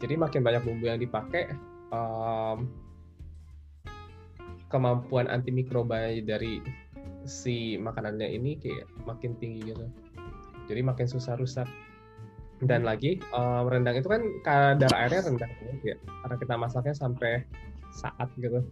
Jadi 0.00 0.16
makin 0.16 0.40
banyak 0.40 0.64
bumbu 0.64 0.88
yang 0.88 1.00
dipakai, 1.00 1.52
em, 1.92 2.68
kemampuan 4.72 5.28
antimikroba 5.28 6.08
dari 6.24 6.58
si 7.24 7.76
makanannya 7.80 8.28
ini 8.36 8.60
kayak 8.60 8.88
makin 9.08 9.36
tinggi 9.40 9.72
gitu. 9.72 9.86
Jadi 10.68 10.80
makin 10.80 11.06
susah 11.08 11.36
rusak. 11.36 11.68
Dan 12.64 12.86
lagi 12.86 13.18
em, 13.20 13.64
rendang 13.66 13.98
itu 13.98 14.08
kan 14.08 14.22
kadar 14.46 14.92
airnya 14.94 15.26
rendah 15.26 15.50
banget 15.50 15.80
ya 15.84 15.96
karena 16.24 16.36
kita 16.38 16.54
masaknya 16.54 16.94
sampai 16.94 17.32
saat 17.92 18.30
gitu. 18.38 18.62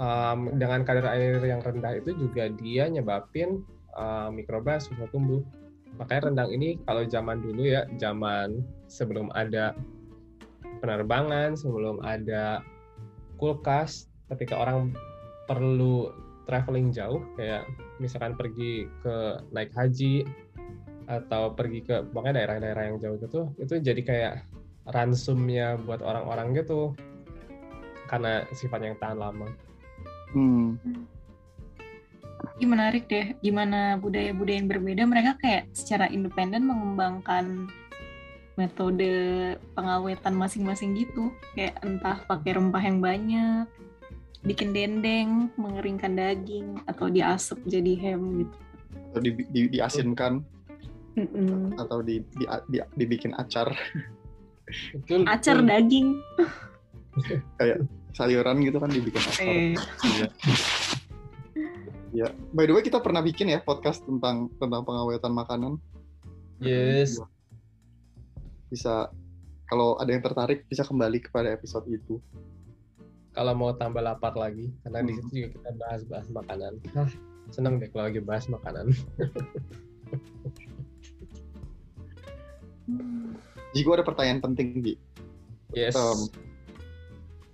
Em, 0.00 0.38
dengan 0.56 0.82
kadar 0.82 1.06
air 1.12 1.38
yang 1.44 1.60
rendah 1.60 2.00
itu 2.00 2.16
juga 2.16 2.48
dia 2.58 2.88
nyebabin 2.88 3.62
eh, 3.94 4.28
mikroba 4.32 4.80
susah 4.80 5.06
tumbuh. 5.12 5.44
Makanya 6.00 6.32
rendang 6.32 6.50
ini 6.50 6.80
kalau 6.88 7.04
zaman 7.04 7.44
dulu 7.44 7.68
ya, 7.68 7.84
zaman 8.00 8.64
sebelum 8.88 9.28
ada 9.36 9.76
penerbangan, 10.80 11.54
sebelum 11.54 12.00
ada 12.00 12.64
kulkas, 13.36 14.08
ketika 14.32 14.56
orang 14.56 14.96
perlu 15.50 16.08
traveling 16.48 16.92
jauh, 16.94 17.20
kayak 17.36 17.66
misalkan 17.98 18.36
pergi 18.36 18.88
ke 19.04 19.16
naik 19.52 19.72
haji 19.76 20.24
atau 21.10 21.52
pergi 21.52 21.82
ke 21.82 22.06
pokoknya 22.14 22.42
daerah-daerah 22.42 22.82
yang 22.92 22.96
jauh 23.02 23.16
gitu, 23.18 23.40
itu 23.58 23.74
jadi 23.82 24.02
kayak 24.02 24.34
ransumnya 24.90 25.76
buat 25.82 26.00
orang-orang 26.00 26.56
gitu 26.56 26.94
karena 28.10 28.42
sifatnya 28.54 28.94
yang 28.94 29.00
tahan 29.02 29.18
lama. 29.18 29.48
Hmm. 30.34 30.78
Ini 32.60 32.66
menarik 32.68 33.08
deh, 33.08 33.36
gimana 33.40 33.96
budaya-budaya 33.96 34.60
yang 34.60 34.68
berbeda 34.68 35.02
mereka 35.08 35.32
kayak 35.40 35.70
secara 35.72 36.08
independen 36.12 36.68
mengembangkan 36.68 37.68
metode 38.60 39.12
pengawetan 39.72 40.36
masing-masing 40.36 40.92
gitu. 40.92 41.32
Kayak 41.56 41.80
entah 41.80 42.20
pakai 42.28 42.60
rempah 42.60 42.84
yang 42.84 43.00
banyak, 43.00 43.64
bikin 44.40 44.72
dendeng, 44.72 45.52
mengeringkan 45.60 46.16
daging, 46.16 46.80
atau 46.88 47.12
diasap 47.12 47.60
jadi 47.68 47.92
ham 48.08 48.44
gitu. 48.44 48.56
Atau 49.12 49.20
di, 49.20 49.30
di, 49.52 49.60
diasinkan 49.68 50.40
Mm-mm. 51.18 51.76
atau 51.76 52.00
di, 52.00 52.22
di, 52.38 52.44
di- 52.70 52.90
dibikin 52.96 53.34
acar 53.36 53.70
Betul. 54.94 55.26
Acar 55.26 55.56
betul. 55.60 55.68
daging. 55.68 56.08
sayuran 58.14 58.62
gitu 58.62 58.78
kan 58.78 58.90
dibikin 58.90 59.22
acar. 59.22 59.46
Eh, 59.46 59.74
Ya. 62.10 62.26
By 62.50 62.66
the 62.66 62.74
way 62.74 62.82
kita 62.82 62.98
pernah 62.98 63.22
bikin 63.22 63.54
ya 63.54 63.62
podcast 63.62 64.02
tentang 64.02 64.50
tentang 64.58 64.82
pengawetan 64.82 65.30
makanan. 65.30 65.78
Yes. 66.58 67.22
Bisa 68.66 69.14
kalau 69.70 69.94
ada 70.02 70.10
yang 70.10 70.18
tertarik 70.18 70.66
bisa 70.66 70.82
kembali 70.82 71.22
kepada 71.22 71.54
episode 71.54 71.86
itu. 71.86 72.18
Kalau 73.30 73.52
mau 73.54 73.70
tambah 73.72 74.02
lapar 74.02 74.34
lagi 74.34 74.74
karena 74.82 75.06
di 75.06 75.12
Hmm. 75.14 75.18
situ 75.22 75.30
juga 75.32 75.48
kita 75.54 75.70
bahas-bahas 75.78 76.26
makanan. 76.30 76.72
Hah, 76.94 77.10
seneng 77.50 77.78
deh 77.78 77.88
kalau 77.90 78.10
lagi 78.10 78.20
bahas 78.22 78.46
makanan. 78.50 78.90
Ji, 83.70 83.86
gua 83.86 84.02
ada 84.02 84.06
pertanyaan 84.06 84.42
penting, 84.42 84.82
Ji. 84.82 84.98
Yes. 85.70 85.94
Em, 85.94 86.26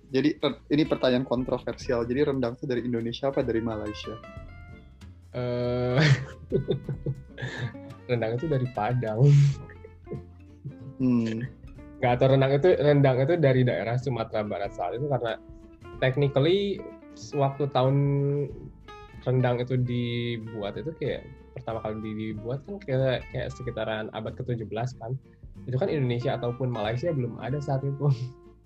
jadi 0.09 0.33
ini 0.73 0.83
pertanyaan 0.89 1.29
kontroversial. 1.29 2.01
Jadi 2.09 2.25
rendang 2.25 2.57
itu 2.57 2.65
dari 2.65 2.81
Indonesia 2.81 3.29
apa 3.29 3.45
dari 3.45 3.61
Malaysia? 3.61 4.17
Eh, 5.37 6.01
rendang 8.09 8.41
itu 8.41 8.49
dari 8.49 8.65
Padang. 8.73 9.29
Hmm. 10.97 11.45
Nggak 12.01 12.11
atau 12.17 12.27
rendang 12.33 12.51
itu 12.57 12.69
rendang 12.81 13.17
itu 13.21 13.33
dari 13.37 13.61
daerah 13.61 14.01
Sumatera 14.01 14.41
Barat 14.41 14.73
saat 14.73 14.97
itu 14.97 15.05
karena 15.05 15.37
technically 15.99 16.81
waktu 17.33 17.69
tahun 17.73 17.95
rendang 19.25 19.59
itu 19.59 19.75
dibuat 19.75 20.77
itu 20.77 20.93
kayak 21.01 21.27
pertama 21.57 21.81
kali 21.81 21.99
dibuat 21.99 22.61
kan 22.69 22.77
kayak 22.79 23.25
kayak 23.33 23.49
sekitaran 23.51 24.07
abad 24.13 24.37
ke-17 24.37 24.71
kan. 25.01 25.17
Itu 25.65 25.75
kan 25.81 25.89
Indonesia 25.89 26.37
ataupun 26.37 26.69
Malaysia 26.69 27.09
belum 27.09 27.41
ada 27.41 27.57
saat 27.57 27.81
itu. 27.81 28.07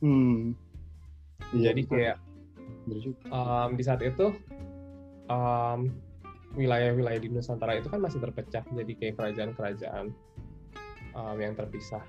Hmm. 0.04 0.54
Iya, 1.56 1.72
Jadi 1.72 1.82
kayak 1.88 2.18
um, 3.32 3.70
di 3.80 3.84
saat 3.84 4.02
itu 4.04 4.36
um, 5.32 5.90
wilayah-wilayah 6.56 7.22
di 7.22 7.30
Nusantara 7.32 7.80
itu 7.80 7.88
kan 7.88 8.04
masih 8.04 8.20
terpecah 8.20 8.64
jadi 8.76 8.94
kayak 9.00 9.16
kerajaan-kerajaan 9.20 10.12
um, 11.16 11.38
yang 11.40 11.56
terpisah 11.56 12.04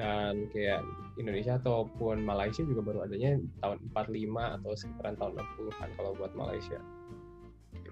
dan 0.00 0.48
kayak 0.48 0.80
Indonesia 1.20 1.60
ataupun 1.60 2.24
Malaysia 2.24 2.64
juga 2.64 2.80
baru 2.80 3.04
adanya 3.04 3.36
tahun 3.60 3.84
45 3.92 4.56
atau 4.56 4.70
sekitaran 4.72 5.14
tahun 5.20 5.32
60-an 5.36 5.88
kalau 6.00 6.16
buat 6.16 6.32
Malaysia. 6.32 6.80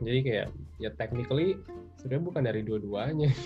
Jadi 0.00 0.20
kayak 0.24 0.48
ya 0.80 0.90
technically 0.96 1.60
sebenarnya 2.00 2.24
bukan 2.24 2.42
dari 2.48 2.60
dua-duanya. 2.64 3.28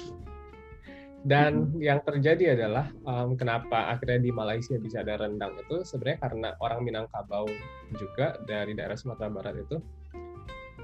Dan 1.22 1.74
yang 1.78 2.02
terjadi 2.02 2.58
adalah 2.58 2.90
um, 3.06 3.38
kenapa 3.38 3.94
akhirnya 3.94 4.22
di 4.22 4.34
Malaysia 4.34 4.74
bisa 4.78 5.06
ada 5.06 5.18
rendang 5.18 5.54
itu? 5.58 5.82
Sebenarnya 5.86 6.18
karena 6.18 6.48
orang 6.58 6.82
Minangkabau 6.82 7.46
juga 7.94 8.38
dari 8.46 8.74
daerah 8.74 8.98
Sumatera 8.98 9.30
Barat 9.30 9.54
itu 9.58 9.78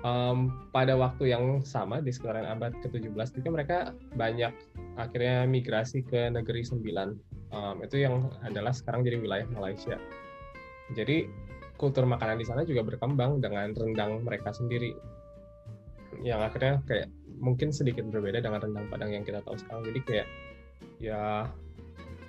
um, 0.03 0.53
pada 0.71 0.95
waktu 0.95 1.33
yang 1.35 1.63
sama 1.65 1.99
di 2.03 2.15
sekitaran 2.15 2.47
abad 2.47 2.75
ke-17 2.83 3.41
juga 3.41 3.49
mereka 3.51 3.77
banyak 4.15 4.53
akhirnya 4.99 5.47
migrasi 5.47 6.03
ke 6.07 6.31
negeri 6.31 6.63
Sembilan. 6.63 7.09
Um, 7.49 7.81
itu 7.81 8.05
yang 8.05 8.29
adalah 8.45 8.77
sekarang 8.77 9.07
jadi 9.07 9.17
wilayah 9.19 9.49
Malaysia. 9.57 9.97
Jadi 10.93 11.25
kultur 11.81 12.05
makanan 12.05 12.37
di 12.37 12.45
sana 12.45 12.67
juga 12.67 12.85
berkembang 12.85 13.41
dengan 13.41 13.73
rendang 13.73 14.21
mereka 14.27 14.53
sendiri. 14.53 14.93
Yang 16.21 16.41
akhirnya 16.53 16.75
kayak 16.85 17.09
mungkin 17.39 17.71
sedikit 17.71 18.05
berbeda 18.11 18.43
dengan 18.43 18.61
rendang 18.61 18.91
Padang 18.91 19.15
yang 19.15 19.25
kita 19.25 19.41
tahu 19.47 19.57
sekarang. 19.57 19.87
Jadi 19.89 20.01
kayak 20.05 20.27
ya 21.01 21.49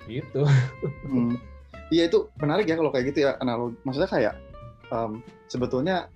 gitu. 0.08 0.46
Hmm. 1.04 1.36
Iya 1.90 2.06
itu 2.06 2.30
menarik 2.38 2.70
ya 2.70 2.78
kalau 2.78 2.94
kayak 2.94 3.10
gitu 3.12 3.26
ya 3.26 3.34
analog. 3.42 3.74
Maksudnya 3.82 4.06
kayak 4.06 4.34
em, 4.94 5.26
sebetulnya 5.50 6.06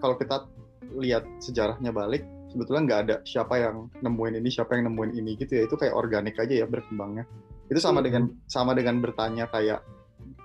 kalau 0.00 0.16
kita 0.16 0.48
lihat 0.96 1.24
sejarahnya 1.42 1.92
balik, 1.92 2.24
sebetulnya 2.48 2.82
nggak 2.88 3.00
ada 3.08 3.16
siapa 3.28 3.60
yang 3.60 3.92
nemuin 4.00 4.40
ini, 4.40 4.48
siapa 4.48 4.76
yang 4.78 4.88
nemuin 4.92 5.12
ini 5.16 5.36
gitu 5.36 5.52
ya. 5.58 5.62
Itu 5.68 5.76
kayak 5.76 5.92
organik 5.92 6.36
aja 6.40 6.64
ya 6.64 6.66
berkembangnya. 6.68 7.28
Itu 7.68 7.80
sama 7.82 8.00
Mhm. 8.00 8.06
dengan 8.08 8.22
sama 8.48 8.72
dengan 8.72 8.96
bertanya 9.04 9.44
kayak 9.52 9.84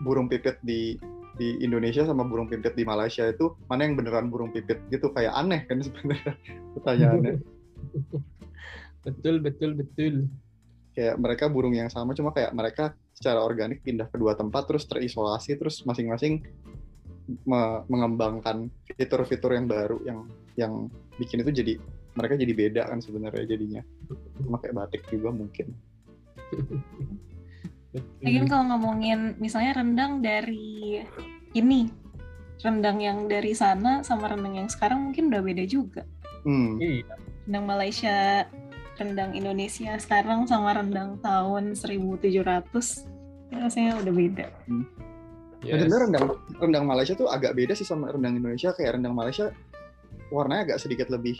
burung 0.03 0.27
pipit 0.27 0.59
di 0.63 0.99
di 1.33 1.57
Indonesia 1.65 2.05
sama 2.05 2.21
burung 2.21 2.45
pipit 2.45 2.77
di 2.77 2.85
Malaysia 2.85 3.25
itu 3.25 3.57
mana 3.65 3.89
yang 3.89 3.97
beneran 3.97 4.29
burung 4.29 4.53
pipit 4.53 4.77
gitu 4.93 5.09
kayak 5.09 5.33
aneh 5.33 5.65
kan 5.65 5.81
sebenarnya 5.81 6.33
pertanyaannya. 6.77 7.33
betul 9.03 9.41
betul 9.41 9.71
betul 9.73 10.15
kayak 10.93 11.17
mereka 11.17 11.49
burung 11.49 11.73
yang 11.73 11.89
sama 11.89 12.13
cuma 12.13 12.29
kayak 12.31 12.53
mereka 12.53 12.93
secara 13.17 13.41
organik 13.41 13.81
pindah 13.81 14.07
ke 14.13 14.17
dua 14.21 14.37
tempat 14.37 14.69
terus 14.69 14.85
terisolasi 14.85 15.57
terus 15.57 15.81
masing-masing 15.83 16.45
me- 17.27 17.83
mengembangkan 17.87 18.67
fitur-fitur 18.95 19.55
yang 19.55 19.67
baru 19.67 19.97
yang 20.03 20.19
yang 20.59 20.73
bikin 21.17 21.41
itu 21.41 21.51
jadi 21.51 21.73
mereka 22.13 22.37
jadi 22.37 22.53
beda 22.53 22.81
kan 22.89 22.99
sebenarnya 23.01 23.43
jadinya. 23.45 23.81
Sama 24.37 24.57
kayak 24.61 24.75
batik 24.77 25.01
juga 25.09 25.33
mungkin. 25.33 25.73
Lagian 28.21 28.49
kalau 28.49 28.65
ngomongin 28.73 29.37
misalnya 29.37 29.77
rendang 29.81 30.21
dari 30.21 31.01
ini, 31.53 31.89
rendang 32.61 32.97
yang 33.01 33.25
dari 33.29 33.53
sana 33.53 34.01
sama 34.01 34.29
rendang 34.33 34.65
yang 34.65 34.69
sekarang 34.69 35.09
mungkin 35.09 35.29
udah 35.29 35.41
beda 35.41 35.63
juga. 35.65 36.05
hmm. 36.45 36.77
Iya. 36.81 37.13
Rendang 37.45 37.65
Malaysia, 37.65 38.47
rendang 38.97 39.31
Indonesia 39.33 39.93
sekarang 39.97 40.45
sama 40.45 40.73
rendang 40.77 41.17
tahun 41.21 41.73
1700 41.77 43.09
itu 43.53 43.61
rasanya 43.61 44.01
udah 44.01 44.13
beda. 44.13 44.47
Nah, 45.63 45.79
sebenarnya 45.79 46.03
rendang 46.11 46.25
rendang 46.59 46.85
Malaysia 46.85 47.13
tuh 47.15 47.31
agak 47.31 47.55
beda 47.55 47.73
sih 47.73 47.87
sama 47.87 48.11
rendang 48.11 48.35
Indonesia. 48.35 48.75
Kayak 48.75 48.99
rendang 48.99 49.15
Malaysia 49.15 49.51
warnanya 50.27 50.73
agak 50.73 50.79
sedikit 50.83 51.07
lebih 51.07 51.39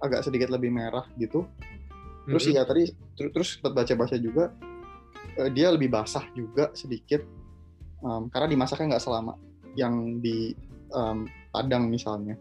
agak 0.00 0.26
sedikit 0.26 0.48
lebih 0.50 0.74
merah 0.74 1.06
gitu. 1.16 1.46
Terus 2.26 2.44
Mm-mm. 2.50 2.56
ya 2.58 2.62
tadi 2.66 2.82
ter- 3.14 3.30
terus 3.30 3.56
sempat 3.58 3.72
baca-baca 3.72 4.16
juga 4.18 4.50
eh, 5.38 5.50
dia 5.54 5.70
lebih 5.70 5.88
basah 5.88 6.24
juga 6.34 6.70
sedikit 6.74 7.22
em, 8.00 8.22
karena 8.28 8.48
dimasaknya 8.50 8.96
nggak 8.96 9.04
selama 9.04 9.34
yang 9.78 10.18
di 10.18 10.52
em, 10.90 11.28
Padang 11.50 11.90
misalnya. 11.90 12.38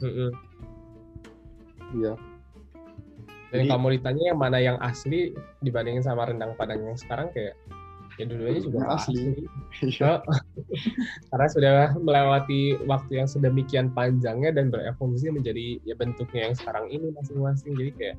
Mm-mm. 0.00 0.30
Iya. 1.96 2.14
Dan 3.52 3.58
Jadi- 3.64 3.68
kalau 3.68 3.80
mau 3.80 3.92
ditanya 3.92 4.24
yang 4.32 4.38
mana 4.40 4.58
yang 4.60 4.76
asli 4.80 5.32
dibandingin 5.60 6.00
sama 6.00 6.24
rendang 6.24 6.56
padang 6.56 6.80
yang 6.80 6.96
sekarang 6.96 7.28
kayak 7.32 7.56
ya 8.20 8.28
dua-duanya 8.28 8.60
juga 8.60 8.76
nggak 8.84 8.96
asli. 8.96 9.16
asli. 9.16 9.44
Iya. 9.88 10.12
Karena 11.32 11.46
sudah 11.48 11.76
melewati 11.96 12.60
waktu 12.84 13.12
yang 13.22 13.28
sedemikian 13.28 13.88
panjangnya 13.92 14.52
dan 14.52 14.68
berevolusi 14.68 15.32
menjadi 15.32 15.80
ya 15.82 15.94
bentuknya 15.96 16.50
yang 16.50 16.54
sekarang 16.56 16.86
ini 16.92 17.08
masing-masing. 17.16 17.72
Jadi 17.76 17.90
kayak 17.96 18.16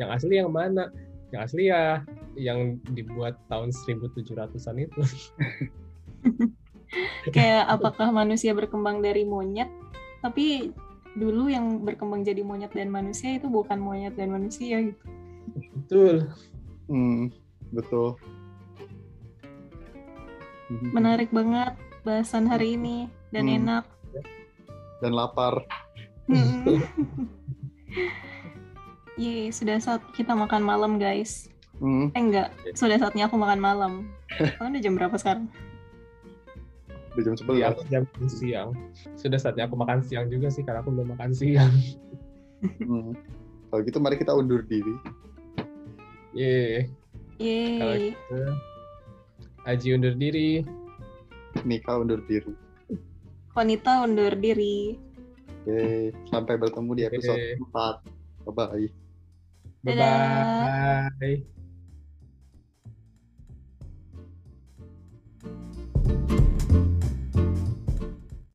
yang 0.00 0.10
asli 0.10 0.34
yang 0.40 0.50
mana? 0.50 0.88
Yang 1.30 1.40
asli 1.46 1.62
ya 1.70 2.02
yang 2.34 2.80
dibuat 2.96 3.36
tahun 3.52 3.70
1700-an 3.70 4.76
itu. 4.80 5.02
Kayak 7.36 7.70
apakah 7.70 8.10
manusia 8.10 8.50
berkembang 8.50 8.98
dari 8.98 9.22
monyet, 9.22 9.70
tapi 10.24 10.74
dulu 11.14 11.46
yang 11.46 11.86
berkembang 11.86 12.26
jadi 12.26 12.42
monyet 12.42 12.74
dan 12.74 12.90
manusia 12.90 13.38
itu 13.38 13.46
bukan 13.46 13.78
monyet 13.78 14.18
dan 14.18 14.34
manusia 14.34 14.82
gitu. 14.82 15.04
Betul. 15.54 16.26
Hmm, 16.90 17.30
betul. 17.70 18.18
Menarik 20.70 21.30
banget 21.30 21.74
bahasan 22.00 22.46
hari 22.46 22.74
ini 22.74 22.96
dan 23.28 23.44
Hmm. 23.44 23.56
enak. 23.58 23.84
dan 25.00 25.12
lapar. 25.12 25.64
Yeay, 29.16 29.48
sudah 29.48 29.76
saat 29.76 30.04
kita 30.12 30.32
makan 30.32 30.60
malam 30.60 30.96
guys. 30.96 31.48
Hmm, 31.76 32.12
Eh 32.12 32.20
enggak, 32.20 32.52
sudah 32.74 32.96
saatnya 32.96 33.24
aku 33.24 33.34
makan 33.34 33.56
malam. 33.58 33.92
Kalian 34.30 34.70
udah 34.70 34.82
jam 34.82 34.94
berapa 34.94 35.16
sekarang? 35.16 35.48
udah 37.10 37.22
jam 37.24 37.34
11 37.34 37.64
aku 37.66 37.82
jam 37.88 38.04
siang. 38.28 38.70
Sudah 39.14 39.34
saatnya 39.36 39.64
aku 39.64 39.74
makan 39.74 39.98
siang 40.00 40.28
juga 40.28 40.46
sih 40.46 40.60
karena 40.60 40.78
aku 40.78 40.92
belum 40.92 41.10
makan 41.10 41.32
siang. 41.32 41.72
Hmm. 42.60 43.16
kalau 43.66 43.80
gitu 43.80 43.96
mari 43.96 44.14
kita 44.14 44.30
undur 44.30 44.60
diri 44.60 44.92
Yeay. 46.30 46.92
Kalau 47.80 47.94
Yeay. 47.96 48.12
gitu, 48.12 48.36
Aji 49.68 49.96
undur 49.96 50.14
diri. 50.16 50.64
Nika 51.66 51.98
undur 51.98 52.22
diri 52.24 52.54
Wanita 53.52 54.06
undur 54.06 54.32
diri. 54.38 54.94
Oke, 55.66 56.14
sampai 56.32 56.56
bertemu 56.56 56.90
di 56.96 57.02
episode 57.04 57.60
Oke. 57.60 58.08
4 58.48 58.48
bye 58.48 58.52
bye 58.56 58.86
Bye 59.84 59.92
Dadah. 59.92 61.12
bye. 61.20 61.59